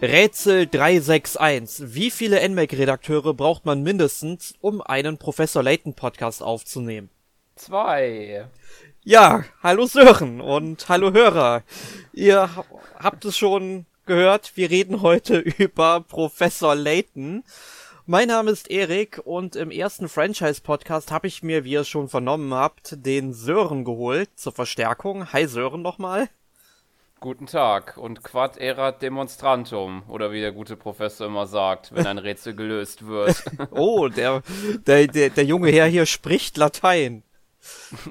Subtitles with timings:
[0.00, 1.92] Rätsel 361.
[1.92, 7.10] Wie viele NMAC-Redakteure braucht man mindestens, um einen Professor Layton Podcast aufzunehmen?
[7.56, 8.46] Zwei.
[9.02, 11.64] Ja, hallo Sören und hallo Hörer.
[12.12, 12.48] Ihr
[12.96, 17.42] habt es schon gehört, wir reden heute über Professor Layton.
[18.06, 22.54] Mein Name ist Erik und im ersten Franchise-Podcast habe ich mir, wie ihr schon vernommen
[22.54, 25.32] habt, den Sören geholt zur Verstärkung.
[25.32, 26.28] Hi Sören nochmal.
[27.20, 32.18] Guten Tag und quad erat demonstrantum, oder wie der gute Professor immer sagt, wenn ein
[32.18, 33.42] Rätsel gelöst wird.
[33.72, 34.42] oh, der,
[34.86, 37.24] der, der, der junge Herr hier spricht Latein.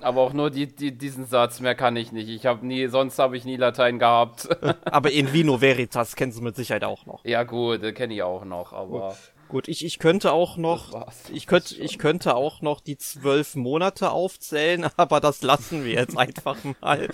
[0.01, 2.27] Aber auch nur die, die, diesen Satz, mehr kann ich nicht.
[2.27, 4.49] Ich habe nie, sonst habe ich nie Latein gehabt.
[4.85, 7.23] aber in Vino Veritas kennst du mit Sicherheit auch noch.
[7.23, 9.15] Ja, gut, kenne ich auch noch, aber.
[9.49, 9.69] Gut.
[9.69, 14.87] Ich, ich könnte auch noch, ich könnte, ich könnte auch noch die zwölf Monate aufzählen,
[14.98, 17.07] aber das lassen wir jetzt einfach mal.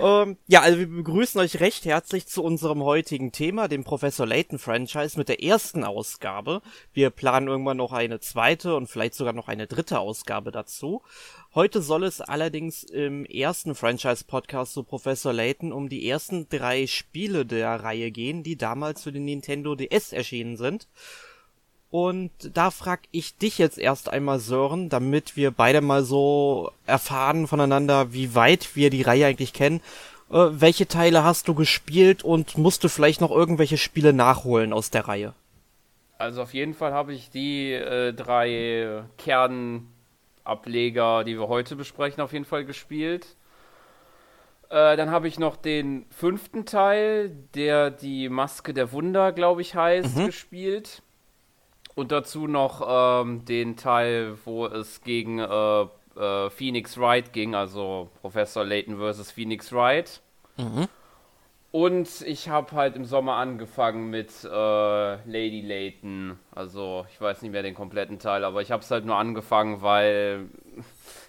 [0.00, 4.58] ähm, ja, also wir begrüßen euch recht herzlich zu unserem heutigen Thema, dem Professor Layton
[4.58, 6.62] Franchise mit der ersten Ausgabe.
[6.92, 11.02] Wir planen irgendwann noch eine zweite und vielleicht sogar noch eine dritte Ausgabe dazu.
[11.54, 17.46] Heute soll es allerdings im ersten Franchise-Podcast zu Professor Layton um die ersten drei Spiele
[17.46, 20.88] der Reihe gehen, die damals für den Nintendo DS erschienen sind.
[21.94, 27.46] Und da frag ich dich jetzt erst einmal, Sören, damit wir beide mal so erfahren
[27.46, 29.80] voneinander, wie weit wir die Reihe eigentlich kennen.
[30.28, 34.90] Äh, welche Teile hast du gespielt und musst du vielleicht noch irgendwelche Spiele nachholen aus
[34.90, 35.34] der Reihe?
[36.18, 42.32] Also auf jeden Fall habe ich die äh, drei Kernableger, die wir heute besprechen, auf
[42.32, 43.36] jeden Fall gespielt.
[44.68, 49.76] Äh, dann habe ich noch den fünften Teil, der die Maske der Wunder, glaube ich,
[49.76, 50.26] heißt, mhm.
[50.26, 51.00] gespielt.
[51.94, 55.82] Und dazu noch ähm, den Teil, wo es gegen äh,
[56.16, 60.20] äh, Phoenix Wright ging, also Professor Layton versus Phoenix Wright.
[60.56, 60.88] Mhm.
[61.70, 66.38] Und ich habe halt im Sommer angefangen mit äh, Lady Layton.
[66.52, 69.82] Also ich weiß nicht mehr den kompletten Teil, aber ich habe es halt nur angefangen,
[69.82, 70.46] weil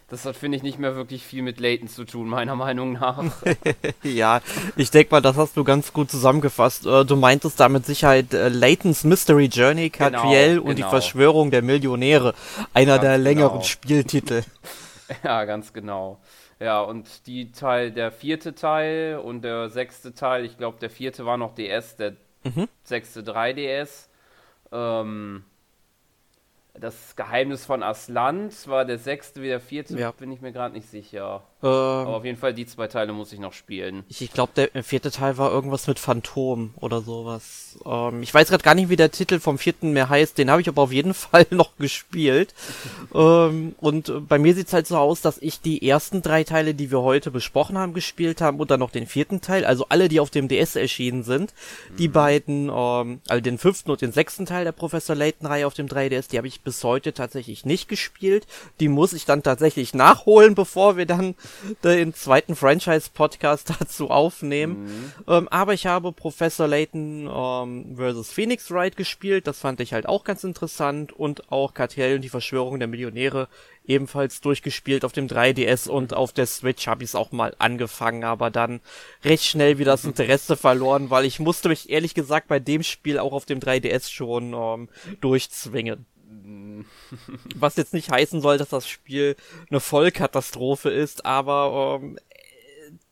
[0.07, 3.23] das hat, finde ich, nicht mehr wirklich viel mit Layton zu tun, meiner Meinung nach.
[4.03, 4.41] ja,
[4.75, 6.85] ich denke mal, das hast du ganz gut zusammengefasst.
[6.85, 10.87] Äh, du meintest damit Sicherheit äh, Laytons Mystery Journey, Catriel genau, und genau.
[10.87, 12.35] die Verschwörung der Millionäre.
[12.73, 13.63] Einer ganz der längeren genau.
[13.63, 14.43] Spieltitel.
[15.23, 16.19] Ja, ganz genau.
[16.59, 21.27] Ja, und die Teil, der vierte Teil und der sechste Teil, ich glaube, der vierte
[21.27, 22.13] war noch DS, der
[22.43, 22.67] mhm.
[22.83, 24.07] sechste 3DS.
[24.71, 25.43] Ähm,
[26.79, 30.11] das Geheimnis von Asland war der sechste wie der vierte, ja.
[30.11, 31.43] bin ich mir gerade nicht sicher.
[31.63, 34.03] Ähm, Aber auf jeden Fall die zwei Teile muss ich noch spielen.
[34.09, 37.77] Ich, ich glaube, der vierte Teil war irgendwas mit Phantom oder sowas.
[37.85, 40.37] Ähm, ich weiß gerade gar nicht, wie der Titel vom vierten mehr heißt.
[40.37, 42.53] Den habe ich aber auf jeden Fall noch gespielt.
[43.13, 46.91] ähm, und bei mir sieht's halt so aus, dass ich die ersten drei Teile, die
[46.91, 50.19] wir heute besprochen haben, gespielt haben und dann noch den vierten Teil, also alle, die
[50.19, 51.53] auf dem DS erschienen sind.
[51.91, 51.97] Mhm.
[51.97, 55.87] Die beiden, ähm, also den fünften und den sechsten Teil der Professor Layton-Reihe auf dem
[55.87, 58.45] 3DS, die habe ich bis heute tatsächlich nicht gespielt.
[58.81, 61.35] Die muss ich dann tatsächlich nachholen, bevor wir dann
[61.83, 64.85] den zweiten Franchise-Podcast dazu aufnehmen.
[64.85, 65.13] Mhm.
[65.27, 68.31] Ähm, aber ich habe Professor Layton ähm, vs.
[68.31, 69.47] Phoenix Wright gespielt.
[69.47, 71.11] Das fand ich halt auch ganz interessant.
[71.13, 73.47] Und auch Cartel und die Verschwörung der Millionäre
[73.87, 78.23] ebenfalls durchgespielt auf dem 3DS und auf der Switch habe ich es auch mal angefangen,
[78.23, 78.81] aber dann
[79.23, 83.19] recht schnell wieder das Interesse verloren, weil ich musste mich ehrlich gesagt bei dem Spiel
[83.19, 84.89] auch auf dem 3DS schon ähm,
[85.21, 86.05] durchzwingen.
[87.55, 89.35] Was jetzt nicht heißen soll, dass das Spiel
[89.69, 92.17] eine Vollkatastrophe ist, aber ähm,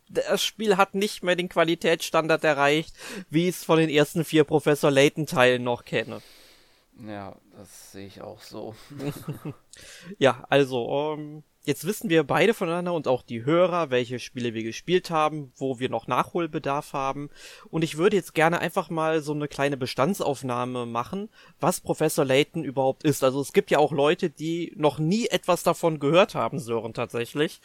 [0.09, 2.95] das Spiel hat nicht mehr den Qualitätsstandard erreicht,
[3.29, 6.21] wie ich es von den ersten vier Professor Layton Teilen noch kenne.
[7.07, 8.75] Ja, das sehe ich auch so.
[10.19, 14.63] ja, also, ähm, Jetzt wissen wir beide voneinander und auch die Hörer, welche Spiele wir
[14.63, 17.29] gespielt haben, wo wir noch Nachholbedarf haben.
[17.69, 21.29] Und ich würde jetzt gerne einfach mal so eine kleine Bestandsaufnahme machen,
[21.61, 23.23] was Professor Layton überhaupt ist.
[23.23, 27.61] Also es gibt ja auch Leute, die noch nie etwas davon gehört haben, Sören tatsächlich.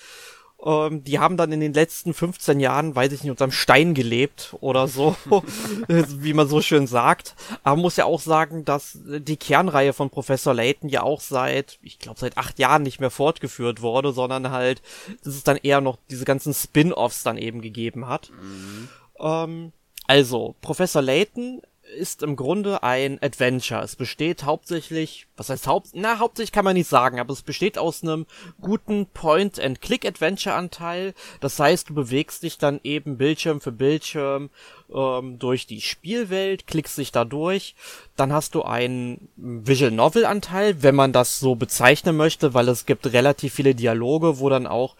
[0.64, 4.56] Ähm, die haben dann in den letzten 15 Jahren, weiß ich nicht, unterm Stein gelebt
[4.60, 5.14] oder so,
[5.88, 7.36] wie man so schön sagt.
[7.62, 11.78] Aber man muss ja auch sagen, dass die Kernreihe von Professor Layton ja auch seit,
[11.82, 14.82] ich glaube, seit acht Jahren nicht mehr fortgeführt wurde, sondern halt,
[15.22, 18.30] dass es dann eher noch diese ganzen Spin-offs dann eben gegeben hat.
[18.30, 18.88] Mhm.
[19.20, 19.72] Ähm,
[20.08, 21.62] also, Professor Layton
[21.96, 23.82] ist im Grunde ein Adventure.
[23.82, 27.78] Es besteht hauptsächlich, was heißt haupt, na, hauptsächlich kann man nicht sagen, aber es besteht
[27.78, 28.26] aus einem
[28.60, 31.14] guten Point-and-Click-Adventure-Anteil.
[31.40, 34.50] Das heißt, du bewegst dich dann eben Bildschirm für Bildschirm
[34.92, 37.74] ähm, durch die Spielwelt, klickst dich da durch.
[38.16, 43.12] Dann hast du einen Visual Novel-Anteil, wenn man das so bezeichnen möchte, weil es gibt
[43.12, 44.96] relativ viele Dialoge, wo dann auch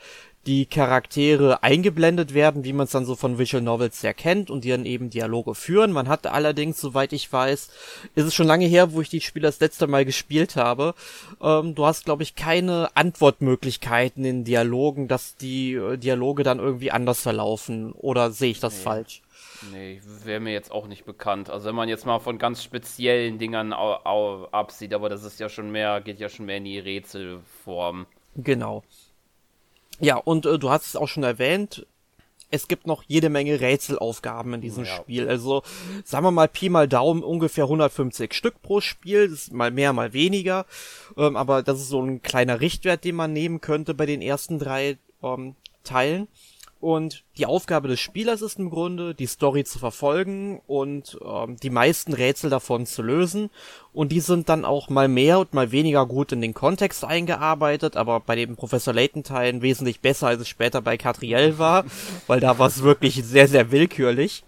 [0.49, 4.65] die Charaktere eingeblendet werden, wie man es dann so von Visual Novels sehr kennt und
[4.65, 5.93] die dann eben Dialoge führen.
[5.93, 7.69] Man hat allerdings, soweit ich weiß,
[8.15, 10.95] ist es schon lange her, wo ich die Spiele das letzte Mal gespielt habe.
[11.43, 16.93] Ähm, du hast, glaube ich, keine Antwortmöglichkeiten in Dialogen, dass die äh, Dialoge dann irgendwie
[16.93, 17.93] anders verlaufen.
[17.93, 18.85] Oder sehe ich das nee.
[18.85, 19.23] falsch?
[19.71, 21.51] Nee, wäre mir jetzt auch nicht bekannt.
[21.51, 25.71] Also wenn man jetzt mal von ganz speziellen Dingern absieht, aber das ist ja schon
[25.71, 28.07] mehr, geht ja schon mehr in die Rätselform.
[28.35, 28.83] Genau.
[30.01, 31.87] Ja, und äh, du hast es auch schon erwähnt,
[32.51, 34.97] es gibt noch jede Menge Rätselaufgaben in diesem ja.
[34.97, 35.29] Spiel.
[35.29, 35.63] Also
[36.05, 39.93] sagen wir mal Pi mal Daumen ungefähr 150 Stück pro Spiel, das ist mal mehr,
[39.93, 40.65] mal weniger.
[41.17, 44.59] Ähm, aber das ist so ein kleiner Richtwert, den man nehmen könnte bei den ersten
[44.59, 46.29] drei ähm, Teilen.
[46.81, 51.71] Und die Aufgabe des Spielers ist im Grunde, die Story zu verfolgen und ähm, die
[51.71, 53.51] meisten Rätsel davon zu lösen.
[53.93, 57.97] Und die sind dann auch mal mehr und mal weniger gut in den Kontext eingearbeitet,
[57.97, 61.85] aber bei den Professor Layton-Teilen wesentlich besser, als es später bei Catriel war,
[62.29, 64.45] weil da war es wirklich sehr, sehr willkürlich.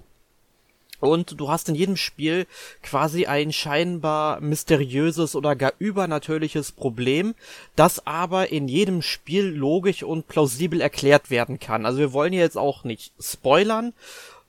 [1.00, 2.46] Und du hast in jedem Spiel
[2.82, 7.34] quasi ein scheinbar mysteriöses oder gar übernatürliches Problem,
[7.74, 11.86] das aber in jedem Spiel logisch und plausibel erklärt werden kann.
[11.86, 13.92] Also wir wollen jetzt auch nicht spoilern,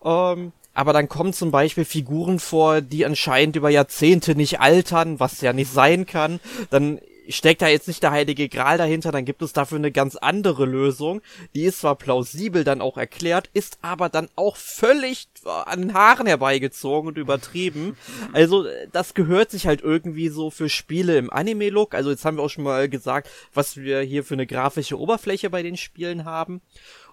[0.03, 5.41] ähm, aber dann kommen zum Beispiel Figuren vor, die anscheinend über Jahrzehnte nicht altern, was
[5.41, 6.39] ja nicht sein kann.
[6.69, 6.99] Dann
[7.31, 10.65] steckt da jetzt nicht der heilige Gral dahinter, dann gibt es dafür eine ganz andere
[10.65, 11.21] Lösung.
[11.55, 16.27] Die ist zwar plausibel dann auch erklärt, ist aber dann auch völlig an den Haaren
[16.27, 17.97] herbeigezogen und übertrieben.
[18.33, 21.93] Also das gehört sich halt irgendwie so für Spiele im Anime-Look.
[21.93, 25.49] Also jetzt haben wir auch schon mal gesagt, was wir hier für eine grafische Oberfläche
[25.49, 26.61] bei den Spielen haben.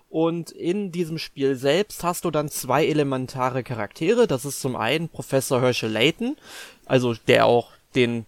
[0.09, 4.27] Und in diesem Spiel selbst hast du dann zwei elementare Charaktere.
[4.27, 6.37] Das ist zum einen Professor Herschel Layton,
[6.87, 8.27] also der auch den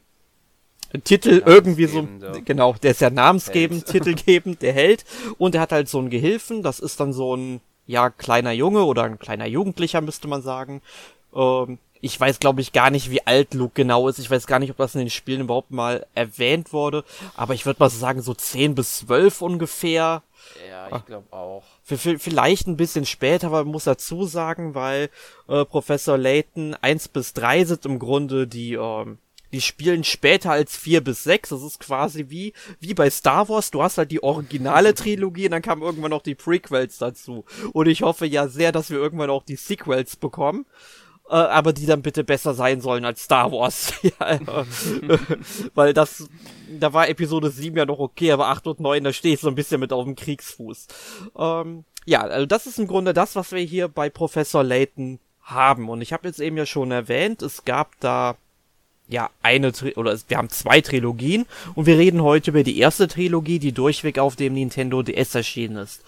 [1.04, 2.06] Titel irgendwie so,
[2.44, 5.04] genau, der ist ja namensgebend, titelgebend, der Held.
[5.38, 8.84] Und er hat halt so einen Gehilfen, das ist dann so ein, ja, kleiner Junge
[8.84, 10.82] oder ein kleiner Jugendlicher, müsste man sagen.
[11.34, 14.18] Ähm, ich weiß, glaube ich, gar nicht, wie alt Luke genau ist.
[14.18, 17.04] Ich weiß gar nicht, ob das in den Spielen überhaupt mal erwähnt wurde.
[17.36, 20.22] Aber ich würde mal sagen, so 10 bis 12 ungefähr.
[20.68, 21.62] Ja, ich glaube auch.
[21.84, 25.10] Vielleicht ein bisschen später, aber man muss dazu sagen, weil
[25.48, 29.18] äh, Professor Layton 1 bis 3 sind im Grunde die ähm,
[29.52, 31.50] die spielen später als vier bis sechs.
[31.50, 33.70] Das ist quasi wie, wie bei Star Wars.
[33.70, 37.44] Du hast halt die originale Trilogie und dann kamen irgendwann noch die Prequels dazu.
[37.72, 40.66] Und ich hoffe ja sehr, dass wir irgendwann auch die Sequels bekommen.
[41.28, 43.92] Äh, aber die dann bitte besser sein sollen als Star Wars.
[44.02, 44.40] ja, äh,
[45.74, 46.28] weil das,
[46.68, 49.48] da war Episode 7 ja noch okay, aber 8 und 9, da stehe ich so
[49.48, 50.88] ein bisschen mit auf dem Kriegsfuß.
[51.38, 55.88] Ähm, ja, also das ist im Grunde das, was wir hier bei Professor Layton haben.
[55.88, 58.36] Und ich habe jetzt eben ja schon erwähnt, es gab da
[59.10, 63.08] ja eine Tri oder wir haben zwei Trilogien und wir reden heute über die erste
[63.08, 66.02] Trilogie, die durchweg auf dem Nintendo DS erschienen ist.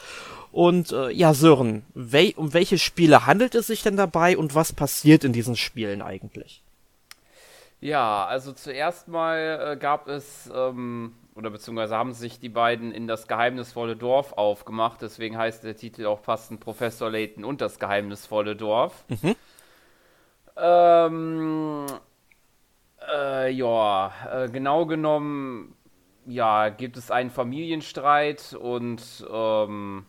[0.53, 4.73] Und äh, ja, Sören, wel um welche Spiele handelt es sich denn dabei und was
[4.73, 6.63] passiert in diesen Spielen eigentlich?
[7.81, 13.09] Ja, also zuerst mal äh, gab es, ähm, oder beziehungsweise haben sich die beiden in
[13.09, 18.55] das geheimnisvolle Dorf aufgemacht, deswegen heißt der Titel auch passend Professor Layton und das geheimnisvolle
[18.55, 19.05] Dorf.
[19.09, 19.35] Mhm.
[20.57, 21.87] Ähm,
[23.13, 25.75] äh, ja, äh, genau genommen,
[26.27, 30.06] ja, gibt es einen Familienstreit und ähm,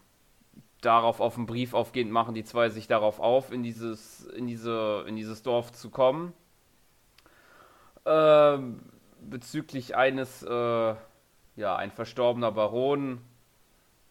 [0.81, 5.05] darauf auf den Brief aufgehend machen die zwei sich darauf auf, in dieses, in diese,
[5.07, 6.33] in dieses Dorf zu kommen.
[8.05, 8.81] Ähm,
[9.21, 10.95] bezüglich eines, äh,
[11.55, 13.21] ja, ein verstorbener Baron,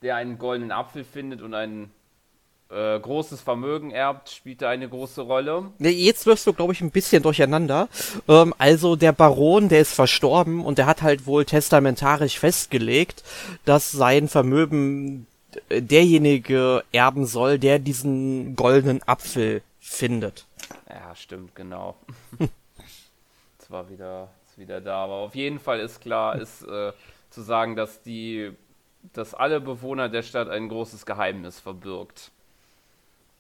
[0.00, 1.92] der einen goldenen Apfel findet und einen
[2.72, 5.70] äh, großes Vermögen erbt, spielt da eine große Rolle.
[5.78, 7.88] Jetzt wirst du, glaube ich, ein bisschen durcheinander.
[8.28, 13.22] Ähm, also der Baron, der ist verstorben und der hat halt wohl testamentarisch festgelegt,
[13.64, 15.26] dass sein Vermögen
[15.70, 20.46] derjenige erben soll, der diesen goldenen Apfel findet.
[20.88, 21.96] Ja, stimmt, genau.
[23.58, 25.04] Jetzt war wieder, ist wieder da.
[25.04, 26.92] Aber auf jeden Fall ist klar, ist äh,
[27.28, 28.52] zu sagen, dass die,
[29.12, 32.30] dass alle Bewohner der Stadt ein großes Geheimnis verbirgt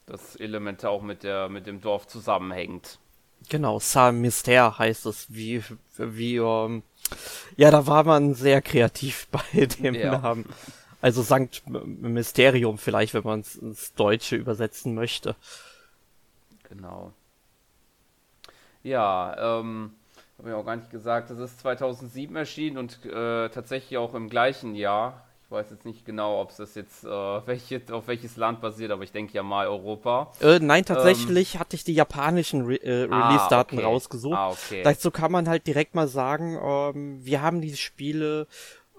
[0.06, 2.98] das elementar auch mit, der, mit dem Dorf zusammenhängt.
[3.48, 5.62] Genau, Saint Myster heißt es, wie,
[5.96, 6.82] wie, um, ähm,
[7.56, 10.18] ja, da war man sehr kreativ bei dem ja.
[10.18, 10.46] Namen.
[11.00, 15.34] Also Sankt Mysterium vielleicht, wenn man es ins Deutsche übersetzen möchte.
[16.68, 17.12] Genau.
[18.84, 19.94] Ja, ähm,
[20.38, 24.28] habe ich auch gar nicht gesagt, das ist 2007 erschienen und äh, tatsächlich auch im
[24.28, 27.08] gleichen Jahr weiß jetzt nicht genau, ob es das jetzt äh,
[27.46, 30.32] welche, auf welches Land basiert, aber ich denke ja mal Europa.
[30.40, 33.86] Äh, nein, tatsächlich ähm, hatte ich die japanischen Re äh, ah, Release-Daten ah, okay.
[33.86, 34.36] rausgesucht.
[34.36, 34.82] Ah, okay.
[34.82, 38.46] Dazu kann man halt direkt mal sagen, ähm, wir haben diese Spiele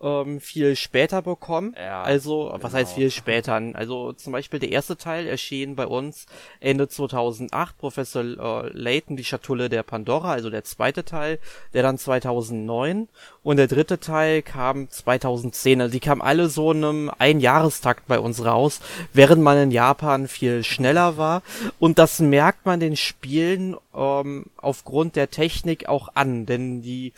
[0.04, 1.74] ähm, viel später bekommen.
[1.78, 2.74] Ja, also, was genau.
[2.74, 3.54] heißt viel später?
[3.74, 6.26] Also zum Beispiel der erste Teil erschien bei uns
[6.60, 11.40] Ende 2008, Professor äh, Layton, die Schatulle der Pandora, also der zweite Teil,
[11.74, 13.08] der dann 2009
[13.44, 15.82] und der dritte Teil kam 2010.
[15.82, 18.82] Also die kamen alle so in einem Einjahrestakt bei uns raus,
[19.14, 21.44] während man in Japan viel schneller war.
[21.80, 27.14] Und das merkt man den Spielen ähm, aufgrund der Technik auch an, denn die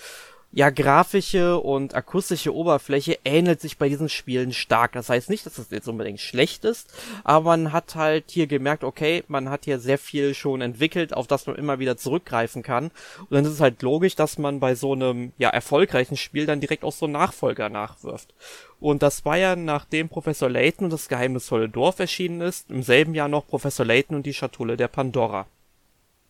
[0.55, 4.93] ja, grafische und akustische Oberfläche ähnelt sich bei diesen Spielen stark.
[4.93, 6.93] Das heißt nicht, dass das jetzt unbedingt schlecht ist,
[7.25, 11.27] aber man hat halt hier gemerkt, okay, man hat hier sehr viel schon entwickelt, auf
[11.27, 12.85] das man immer wieder zurückgreifen kann.
[13.19, 16.61] Und dann ist es halt logisch, dass man bei so einem, ja, erfolgreichen Spiel dann
[16.61, 18.33] direkt auch so Nachfolger nachwirft.
[18.79, 23.13] Und das war ja, nachdem Professor Layton und das geheimnisvolle Dorf erschienen ist, im selben
[23.13, 25.47] Jahr noch Professor Layton und die Schatulle der Pandora.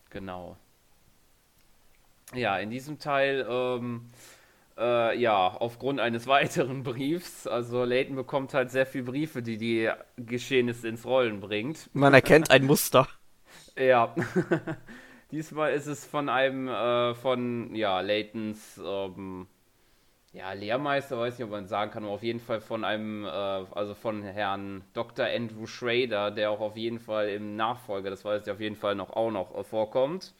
[0.09, 0.57] Genau.
[2.35, 4.09] Ja, in diesem Teil, ähm,
[4.77, 9.89] äh, ja, aufgrund eines weiteren Briefs, also Layton bekommt halt sehr viele Briefe, die die
[10.17, 11.89] Geschehnisse ins Rollen bringt.
[11.93, 13.07] Man erkennt ein Muster.
[13.77, 14.15] Ja.
[15.31, 19.47] Diesmal ist es von einem, äh, von, ja, Laytons, ähm,
[20.33, 23.27] ja, Lehrmeister, weiß nicht, ob man sagen kann, aber auf jeden Fall von einem, äh,
[23.27, 25.25] also von Herrn Dr.
[25.25, 28.95] Andrew Schrader, der auch auf jeden Fall im Nachfolger, das weiß ich auf jeden Fall
[28.95, 30.33] noch auch noch äh, vorkommt.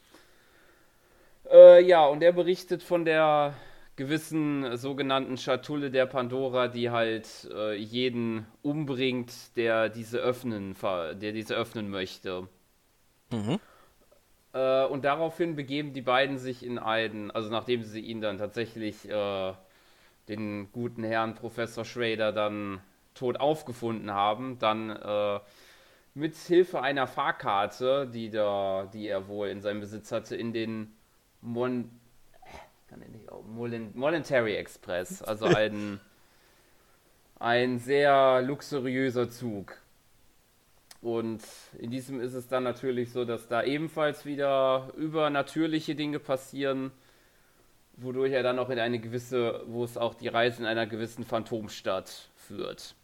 [1.52, 3.54] Äh, ja, und er berichtet von der
[3.96, 11.56] gewissen sogenannten Schatulle der Pandora, die halt äh, jeden umbringt, der diese öffnen, der diese
[11.56, 12.48] öffnen möchte.
[13.32, 13.60] Mhm.
[14.54, 19.10] Äh, und daraufhin begeben die beiden sich in einen, also nachdem sie ihn dann tatsächlich,
[19.10, 19.54] äh,
[20.28, 22.82] den guten Herrn Professor Schrader dann
[23.14, 25.40] tot aufgefunden haben, dann äh,
[26.14, 30.95] mit Hilfe einer Fahrkarte, die, da, die er wohl in seinem Besitz hatte, in den
[31.46, 31.90] Mon
[32.88, 36.00] kann ich nicht, oh, Molin Voluntary Express, also ein,
[37.40, 39.78] ein sehr luxuriöser Zug.
[41.02, 41.44] Und
[41.78, 46.92] in diesem ist es dann natürlich so, dass da ebenfalls wieder übernatürliche Dinge passieren,
[47.98, 51.26] wodurch er dann auch in eine gewisse, wo es auch die Reise in einer gewissen
[51.26, 52.96] Phantomstadt führt.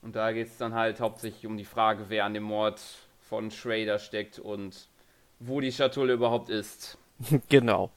[0.00, 2.80] Und da geht es dann halt hauptsächlich um die Frage, wer an dem Mord
[3.20, 4.88] von Schrader steckt und
[5.38, 6.98] wo die Schatulle überhaupt ist,
[7.48, 7.90] genau.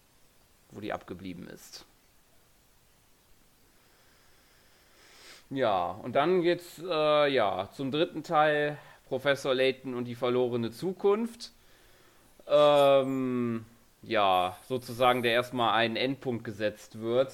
[0.72, 1.86] wo die abgeblieben ist.
[5.50, 8.78] Ja, und dann geht's äh, ja zum dritten Teil,
[9.08, 11.52] Professor Layton und die verlorene Zukunft.
[12.48, 13.66] Ähm,
[14.04, 17.34] ja, sozusagen der erstmal einen Endpunkt gesetzt wird.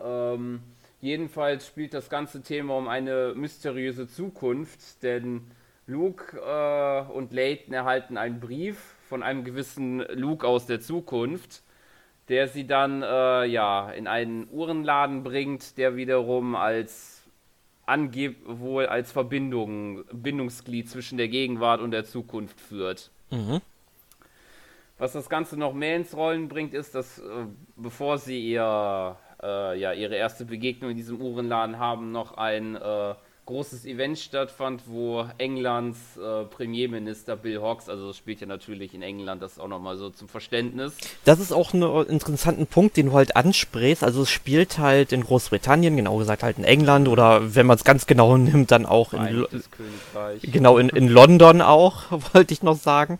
[0.00, 0.62] Ähm,
[1.00, 5.50] jedenfalls spielt das ganze Thema um eine mysteriöse Zukunft, denn
[5.88, 11.62] Luke äh, und Layton erhalten einen Brief von einem gewissen Luke aus der Zukunft,
[12.28, 17.22] der sie dann äh, ja in einen Uhrenladen bringt, der wiederum als
[17.86, 23.10] angeb wohl als Verbindung, Bindungsglied zwischen der Gegenwart und der Zukunft führt.
[23.30, 23.60] Mhm.
[24.98, 27.46] Was das Ganze noch mehr ins Rollen bringt, ist, dass äh,
[27.76, 33.14] bevor sie ihr, äh, ja, ihre erste Begegnung in diesem Uhrenladen haben, noch ein äh,
[33.48, 39.00] großes Event stattfand, wo Englands äh, Premierminister Bill Hawkes, also das spielt ja natürlich in
[39.00, 40.98] England, das auch nochmal so zum Verständnis.
[41.24, 44.04] Das ist auch ein interessanten Punkt, den du halt ansprichst.
[44.04, 47.84] Also es spielt halt in Großbritannien, genau gesagt halt in England oder wenn man es
[47.84, 49.46] ganz genau nimmt, dann auch in,
[50.42, 52.02] genau in, in London auch,
[52.34, 53.18] wollte ich noch sagen.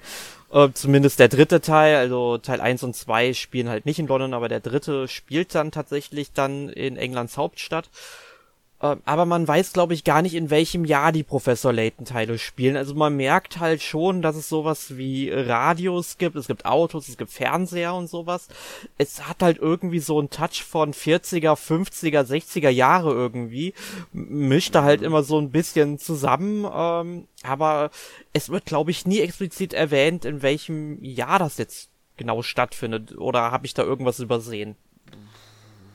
[0.52, 4.35] Äh, zumindest der dritte Teil, also Teil 1 und 2 spielen halt nicht in London,
[4.35, 7.88] aber der dritte spielt dann tatsächlich dann in Englands Hauptstadt.
[8.80, 12.76] Äh, aber man weiß, glaube ich, gar nicht, in welchem Jahr die Professor Layton-Teile spielen.
[12.76, 17.16] Also man merkt halt schon, dass es sowas wie Radios gibt, es gibt Autos, es
[17.16, 18.49] gibt Fernseher und sowas.
[18.97, 23.75] Es hat halt irgendwie so einen Touch von 40er, 50er, 60er Jahre irgendwie.
[24.12, 26.66] Mischt da halt immer so ein bisschen zusammen.
[26.73, 27.90] Ähm, aber
[28.32, 33.16] es wird, glaube ich, nie explizit erwähnt, in welchem Jahr das jetzt genau stattfindet.
[33.18, 34.76] Oder habe ich da irgendwas übersehen?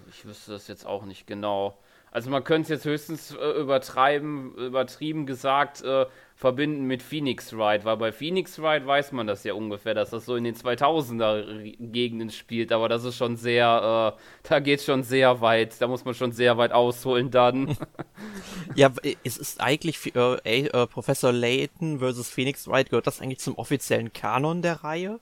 [0.09, 1.77] Ich wüsste das jetzt auch nicht genau.
[2.13, 6.05] Also man könnte es jetzt höchstens äh, übertreiben, übertrieben gesagt, äh,
[6.35, 10.25] verbinden mit Phoenix Wright, weil bei Phoenix Wright weiß man das ja ungefähr, dass das
[10.25, 15.01] so in den 2000er Gegenden spielt, aber das ist schon sehr, äh, da geht schon
[15.01, 17.75] sehr weit, da muss man schon sehr weit ausholen dann.
[18.75, 18.91] Ja,
[19.23, 24.13] es ist eigentlich äh, äh, Professor Layton versus Phoenix Wright, gehört das eigentlich zum offiziellen
[24.13, 25.19] Kanon der Reihe?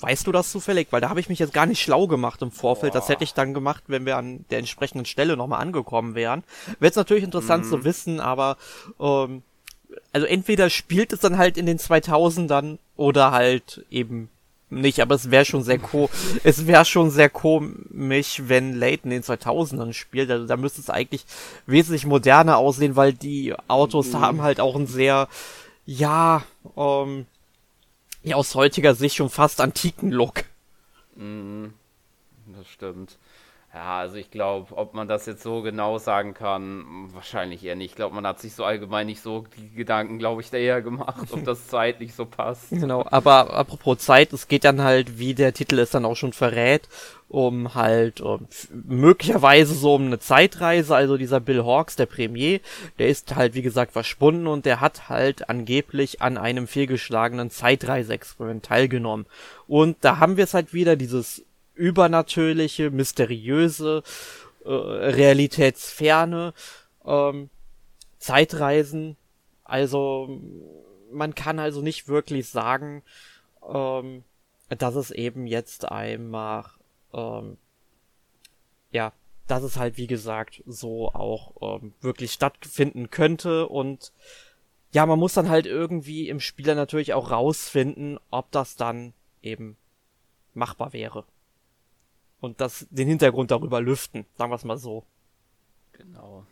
[0.00, 0.88] Weißt du das zufällig?
[0.90, 2.94] Weil da habe ich mich jetzt gar nicht schlau gemacht im Vorfeld.
[2.94, 3.14] Das Boah.
[3.14, 6.44] hätte ich dann gemacht, wenn wir an der entsprechenden Stelle nochmal angekommen wären.
[6.78, 8.56] Wäre jetzt natürlich interessant zu wissen, aber
[9.00, 9.42] ähm,
[10.12, 14.28] also entweder spielt es dann halt in den 2000ern oder halt eben
[14.70, 16.08] nicht, aber es wäre schon sehr ko
[16.44, 20.30] es wäre schon sehr komisch, wenn Layton in den 2000ern spielt.
[20.30, 21.24] Also da müsste es eigentlich
[21.66, 24.20] wesentlich moderner aussehen, weil die Autos mhm.
[24.20, 25.28] haben halt auch ein sehr,
[25.86, 26.44] ja,
[26.76, 27.26] ähm,
[28.22, 30.44] ja, aus heutiger Sicht schon fast antiken Look.
[31.16, 31.74] Mhm.
[32.46, 33.18] Das stimmt.
[33.72, 37.90] Ja, also ich glaube, ob man das jetzt so genau sagen kann, wahrscheinlich eher nicht.
[37.90, 40.82] Ich glaube, man hat sich so allgemein nicht so die Gedanken, glaube ich, da eher
[40.82, 42.70] gemacht, ob das zeitlich so passt.
[42.70, 46.32] Genau, aber apropos Zeit, es geht dann halt, wie der Titel es dann auch schon
[46.32, 46.88] verrät,
[47.28, 50.96] um halt um, möglicherweise so um eine Zeitreise.
[50.96, 52.58] Also dieser Bill Hawks, der Premier,
[52.98, 58.64] der ist halt, wie gesagt, verschwunden und der hat halt angeblich an einem fehlgeschlagenen Zeitreiseexperiment
[58.64, 59.26] teilgenommen.
[59.68, 61.44] Und da haben wir es halt wieder, dieses
[61.80, 64.02] übernatürliche, mysteriöse,
[64.64, 66.52] äh, realitätsferne
[67.06, 67.48] ähm,
[68.18, 69.16] Zeitreisen.
[69.64, 70.40] Also
[71.10, 73.02] man kann also nicht wirklich sagen,
[73.66, 74.24] ähm,
[74.68, 76.66] dass es eben jetzt einmal,
[77.14, 77.56] ähm,
[78.92, 79.12] ja,
[79.46, 84.12] dass es halt wie gesagt so auch ähm, wirklich stattfinden könnte und
[84.92, 89.76] ja, man muss dann halt irgendwie im Spieler natürlich auch rausfinden, ob das dann eben
[90.52, 91.24] machbar wäre
[92.40, 95.04] und das, den Hintergrund darüber lüften, sagen wir es mal so.
[95.92, 96.44] Genau.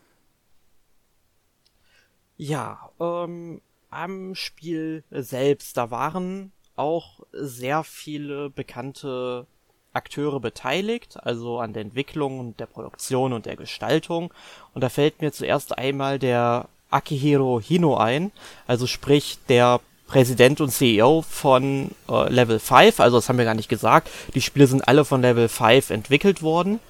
[2.37, 9.47] Ja, ähm, am Spiel selbst, da waren auch sehr viele bekannte
[9.93, 14.33] Akteure beteiligt, also an der Entwicklung und der Produktion und der Gestaltung.
[14.75, 18.31] Und da fällt mir zuerst einmal der Akihiro Hino ein,
[18.67, 23.55] also sprich der Präsident und CEO von äh, Level 5, also das haben wir gar
[23.55, 24.11] nicht gesagt.
[24.35, 26.81] Die Spiele sind alle von Level 5 entwickelt worden.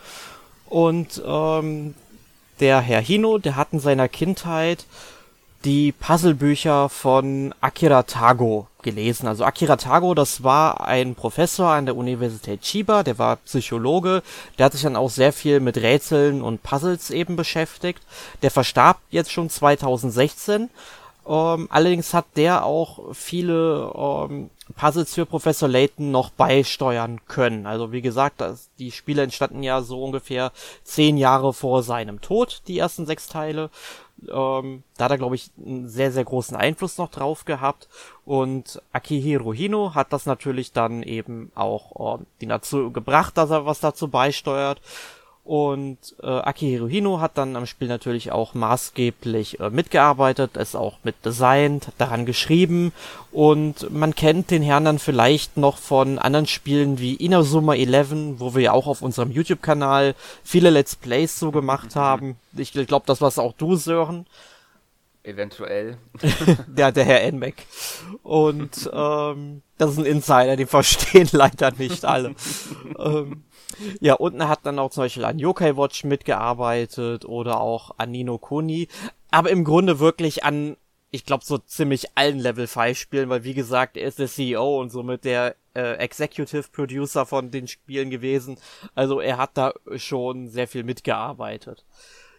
[0.67, 1.95] Und ähm,
[2.61, 4.85] der Herr Hino, der hat in seiner Kindheit
[5.65, 9.27] die Puzzlebücher von Akira Tago gelesen.
[9.27, 14.23] Also Akira Tago, das war ein Professor an der Universität Chiba, der war Psychologe,
[14.57, 18.03] der hat sich dann auch sehr viel mit Rätseln und Puzzles eben beschäftigt.
[18.43, 20.71] Der verstarb jetzt schon 2016
[21.29, 27.67] ähm, allerdings hat der auch viele ähm, Puzzles für Professor Layton noch beisteuern können.
[27.67, 30.53] Also wie gesagt, das, die Spiele entstanden ja so ungefähr
[30.85, 33.71] zehn Jahre vor seinem Tod, die ersten sechs Teile.
[34.27, 37.89] Ähm, da hat er, glaube ich, einen sehr, sehr großen Einfluss noch drauf gehabt.
[38.25, 43.81] Und Akihiro Hino hat das natürlich dann eben auch äh, dazu gebracht, dass er was
[43.81, 44.81] dazu beisteuert.
[45.49, 50.99] Und äh, Akihiro Hino hat dann am Spiel natürlich auch maßgeblich äh, mitgearbeitet, es auch
[51.05, 52.93] mit designt, daran geschrieben
[53.33, 58.55] und man kennt den Herrn dann vielleicht noch von anderen Spielen wie Inazuma 11, wo
[58.55, 61.99] wir ja auch auf unserem YouTube-Kanal viele Let's Plays so gemacht mhm.
[61.99, 62.37] haben.
[62.55, 64.27] Ich glaube, das war's auch du, Sören.
[65.23, 65.97] Eventuell.
[66.67, 67.65] der, der Herr Enmeck.
[68.23, 72.35] Und ähm, das ist ein Insider, den verstehen leider nicht alle.
[72.99, 73.45] ähm,
[74.01, 78.11] ja, und er hat dann auch zum Beispiel an Yokai Watch mitgearbeitet oder auch an
[78.11, 78.89] Nino Kuni.
[79.31, 80.77] Aber im Grunde wirklich an,
[81.11, 84.81] ich glaube, so ziemlich allen Level 5 Spielen, weil wie gesagt, er ist der CEO
[84.81, 88.59] und somit der äh, Executive Producer von den Spielen gewesen.
[88.95, 91.85] Also er hat da schon sehr viel mitgearbeitet.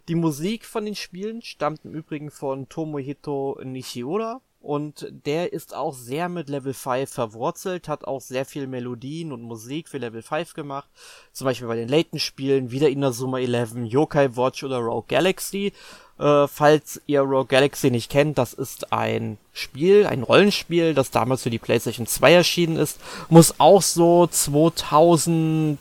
[0.07, 5.93] Die Musik von den Spielen stammt im Übrigen von Tomohito Nishiura und der ist auch
[5.93, 10.53] sehr mit Level 5 verwurzelt, hat auch sehr viel Melodien und Musik für Level 5
[10.53, 10.89] gemacht.
[11.31, 15.71] Zum Beispiel bei den Layton-Spielen, wieder Inazuma 11, Yokai Watch oder Rogue Galaxy.
[16.19, 21.43] Äh, falls ihr Rogue Galaxy nicht kennt, das ist ein Spiel, ein Rollenspiel, das damals
[21.43, 22.99] für die PlayStation 2 erschienen ist.
[23.29, 25.77] Muss auch so 2007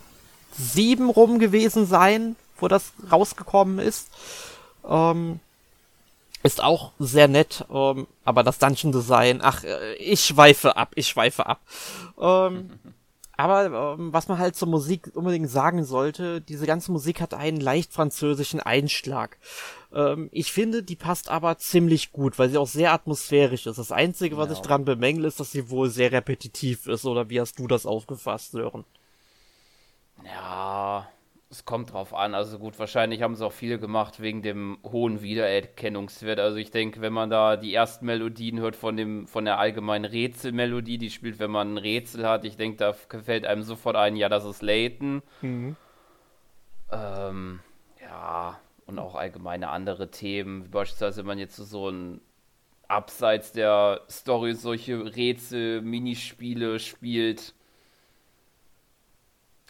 [1.09, 4.09] rum gewesen sein, wo das rausgekommen ist.
[4.87, 5.41] Ähm,
[6.43, 11.07] ist auch sehr nett, ähm, aber das Dungeon Design, ach, äh, ich schweife ab, ich
[11.07, 11.61] schweife ab.
[12.19, 12.71] Ähm,
[13.37, 17.59] aber ähm, was man halt zur Musik unbedingt sagen sollte, diese ganze Musik hat einen
[17.59, 19.37] leicht französischen Einschlag.
[19.93, 23.77] Ähm, ich finde, die passt aber ziemlich gut, weil sie auch sehr atmosphärisch ist.
[23.77, 24.55] Das Einzige, was ja.
[24.55, 27.05] ich dran bemängle, ist, dass sie wohl sehr repetitiv ist.
[27.05, 28.85] Oder wie hast du das aufgefasst, Sören?
[30.25, 31.07] Ja,
[31.51, 32.35] es kommt drauf an.
[32.35, 36.39] Also gut, wahrscheinlich haben es auch viele gemacht wegen dem hohen Wiedererkennungswert.
[36.39, 40.05] Also ich denke, wenn man da die ersten Melodien hört von dem von der allgemeinen
[40.05, 44.15] Rätselmelodie, die spielt, wenn man ein Rätsel hat, ich denke, da gefällt einem sofort ein,
[44.15, 45.23] ja, das ist Layton.
[45.41, 45.75] Mhm.
[46.91, 47.59] Ähm,
[47.99, 52.21] ja, und auch allgemeine andere Themen, wie beispielsweise wenn man jetzt so ein
[52.87, 57.53] abseits der Story solche Rätsel, Minispiele spielt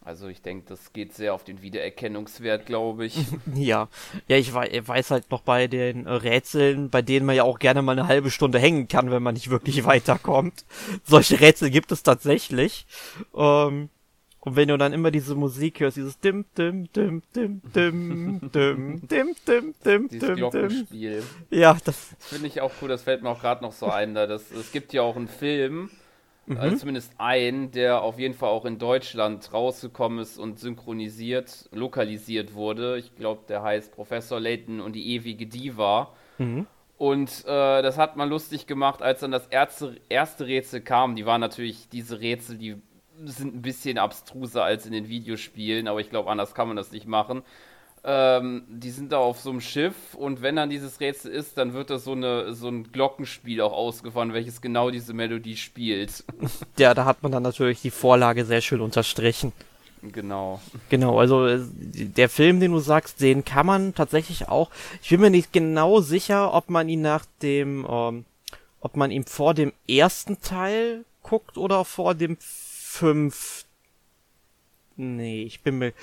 [0.05, 3.17] Also ich denke, das geht sehr auf den Wiedererkennungswert, glaube ich.
[3.55, 3.89] ja,
[4.27, 7.81] ja, ich weiß halt noch bei den äh, Rätseln, bei denen man ja auch gerne
[7.81, 10.65] mal eine halbe Stunde hängen kann, wenn man nicht wirklich weiterkommt.
[11.03, 12.85] Solche Rätsel gibt es tatsächlich.
[13.35, 13.89] Ähm,
[14.41, 19.01] und wenn du dann immer diese Musik hörst, dieses dim dim dim dim dim dim
[19.07, 21.23] dim dim dim dieses Glockenspiel.
[21.49, 22.87] Ja, das, das finde ich auch cool.
[22.87, 24.15] Das fällt mir auch gerade noch so ein.
[24.15, 25.89] Da das, es gibt ja auch einen Film,
[26.49, 26.57] mhm.
[26.57, 32.53] also zumindest einen, der auf jeden Fall auch in Deutschland rausgekommen ist und synchronisiert, lokalisiert
[32.53, 32.97] wurde.
[32.97, 36.13] Ich glaube, der heißt Professor Layton und die ewige Diva.
[36.37, 36.67] Mhm.
[36.97, 41.15] Und äh, das hat man lustig gemacht, als dann das erste, erste Rätsel kam.
[41.15, 42.75] Die waren natürlich diese Rätsel, die
[43.23, 46.91] sind ein bisschen abstruser als in den Videospielen, aber ich glaube, anders kann man das
[46.91, 47.43] nicht machen.
[48.03, 51.73] Ähm, die sind da auf so einem Schiff und wenn dann dieses Rätsel ist, dann
[51.73, 56.23] wird da so, eine, so ein Glockenspiel auch ausgefahren, welches genau diese Melodie spielt.
[56.77, 59.51] Ja, da hat man dann natürlich die Vorlage sehr schön unterstrichen.
[60.01, 60.61] Genau.
[60.87, 64.69] Genau, also äh, der Film, den du sagst, den kann man tatsächlich auch.
[65.01, 68.25] Ich bin mir nicht genau sicher, ob man ihn nach dem, ähm,
[68.79, 73.65] ob man ihn vor dem ersten Teil guckt oder vor dem fünf.
[74.95, 75.93] Nee, ich bin mir.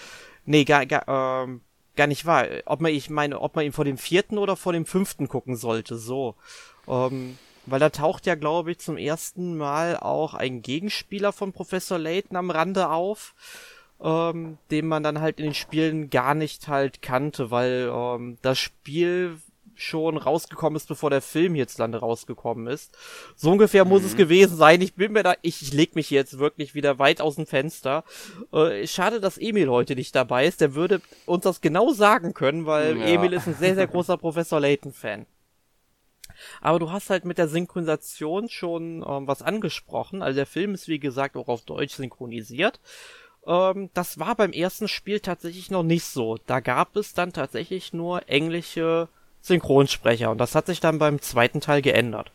[0.44, 1.60] Nee, gar, gar, ähm,
[1.96, 2.46] gar nicht wahr.
[2.66, 5.56] Ob man, ich meine, ob man ihn vor dem vierten oder vor dem fünften gucken
[5.56, 6.34] sollte, so.
[6.86, 11.98] Ähm, weil da taucht ja, glaube ich, zum ersten Mal auch ein Gegenspieler von Professor
[11.98, 13.34] Layton am Rande auf,
[14.00, 18.58] ähm, den man dann halt in den Spielen gar nicht halt kannte, weil ähm, das
[18.58, 19.38] Spiel
[19.76, 22.96] schon rausgekommen ist, bevor der Film hierzulande rausgekommen ist.
[23.34, 23.90] So ungefähr mhm.
[23.90, 24.18] muss es mhm.
[24.18, 24.80] gewesen sein.
[24.80, 28.04] Ich bin mir da, ich, ich leg mich jetzt wirklich wieder weit aus dem Fenster.
[28.52, 30.60] Äh, schade, dass Emil heute nicht dabei ist.
[30.60, 33.06] Der würde uns das genau sagen können, weil ja.
[33.06, 35.26] Emil ist ein sehr, sehr großer Professor Layton-Fan.
[36.60, 40.22] Aber du hast halt mit der Synchronisation schon ähm, was angesprochen.
[40.22, 42.80] Also der Film ist wie gesagt auch auf Deutsch synchronisiert.
[43.46, 46.36] Ähm, das war beim ersten Spiel tatsächlich noch nicht so.
[46.46, 49.08] Da gab es dann tatsächlich nur englische
[49.46, 50.30] Synchronsprecher.
[50.30, 52.32] Und das hat sich dann beim zweiten Teil geändert.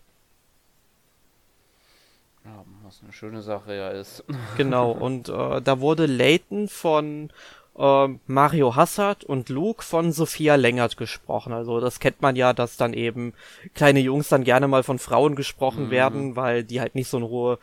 [2.46, 4.24] Ja, was eine schöne Sache ja ist.
[4.58, 7.32] Genau, und äh, da wurde Layton von
[7.78, 11.54] äh, Mario Hassard und Luke von Sophia Längert gesprochen.
[11.54, 13.34] Also das kennt man ja, dass dann eben
[13.74, 15.92] kleine Jungs dann gerne mal von Frauen gesprochen mhm.
[15.92, 17.60] werden, weil die halt nicht so eine hohe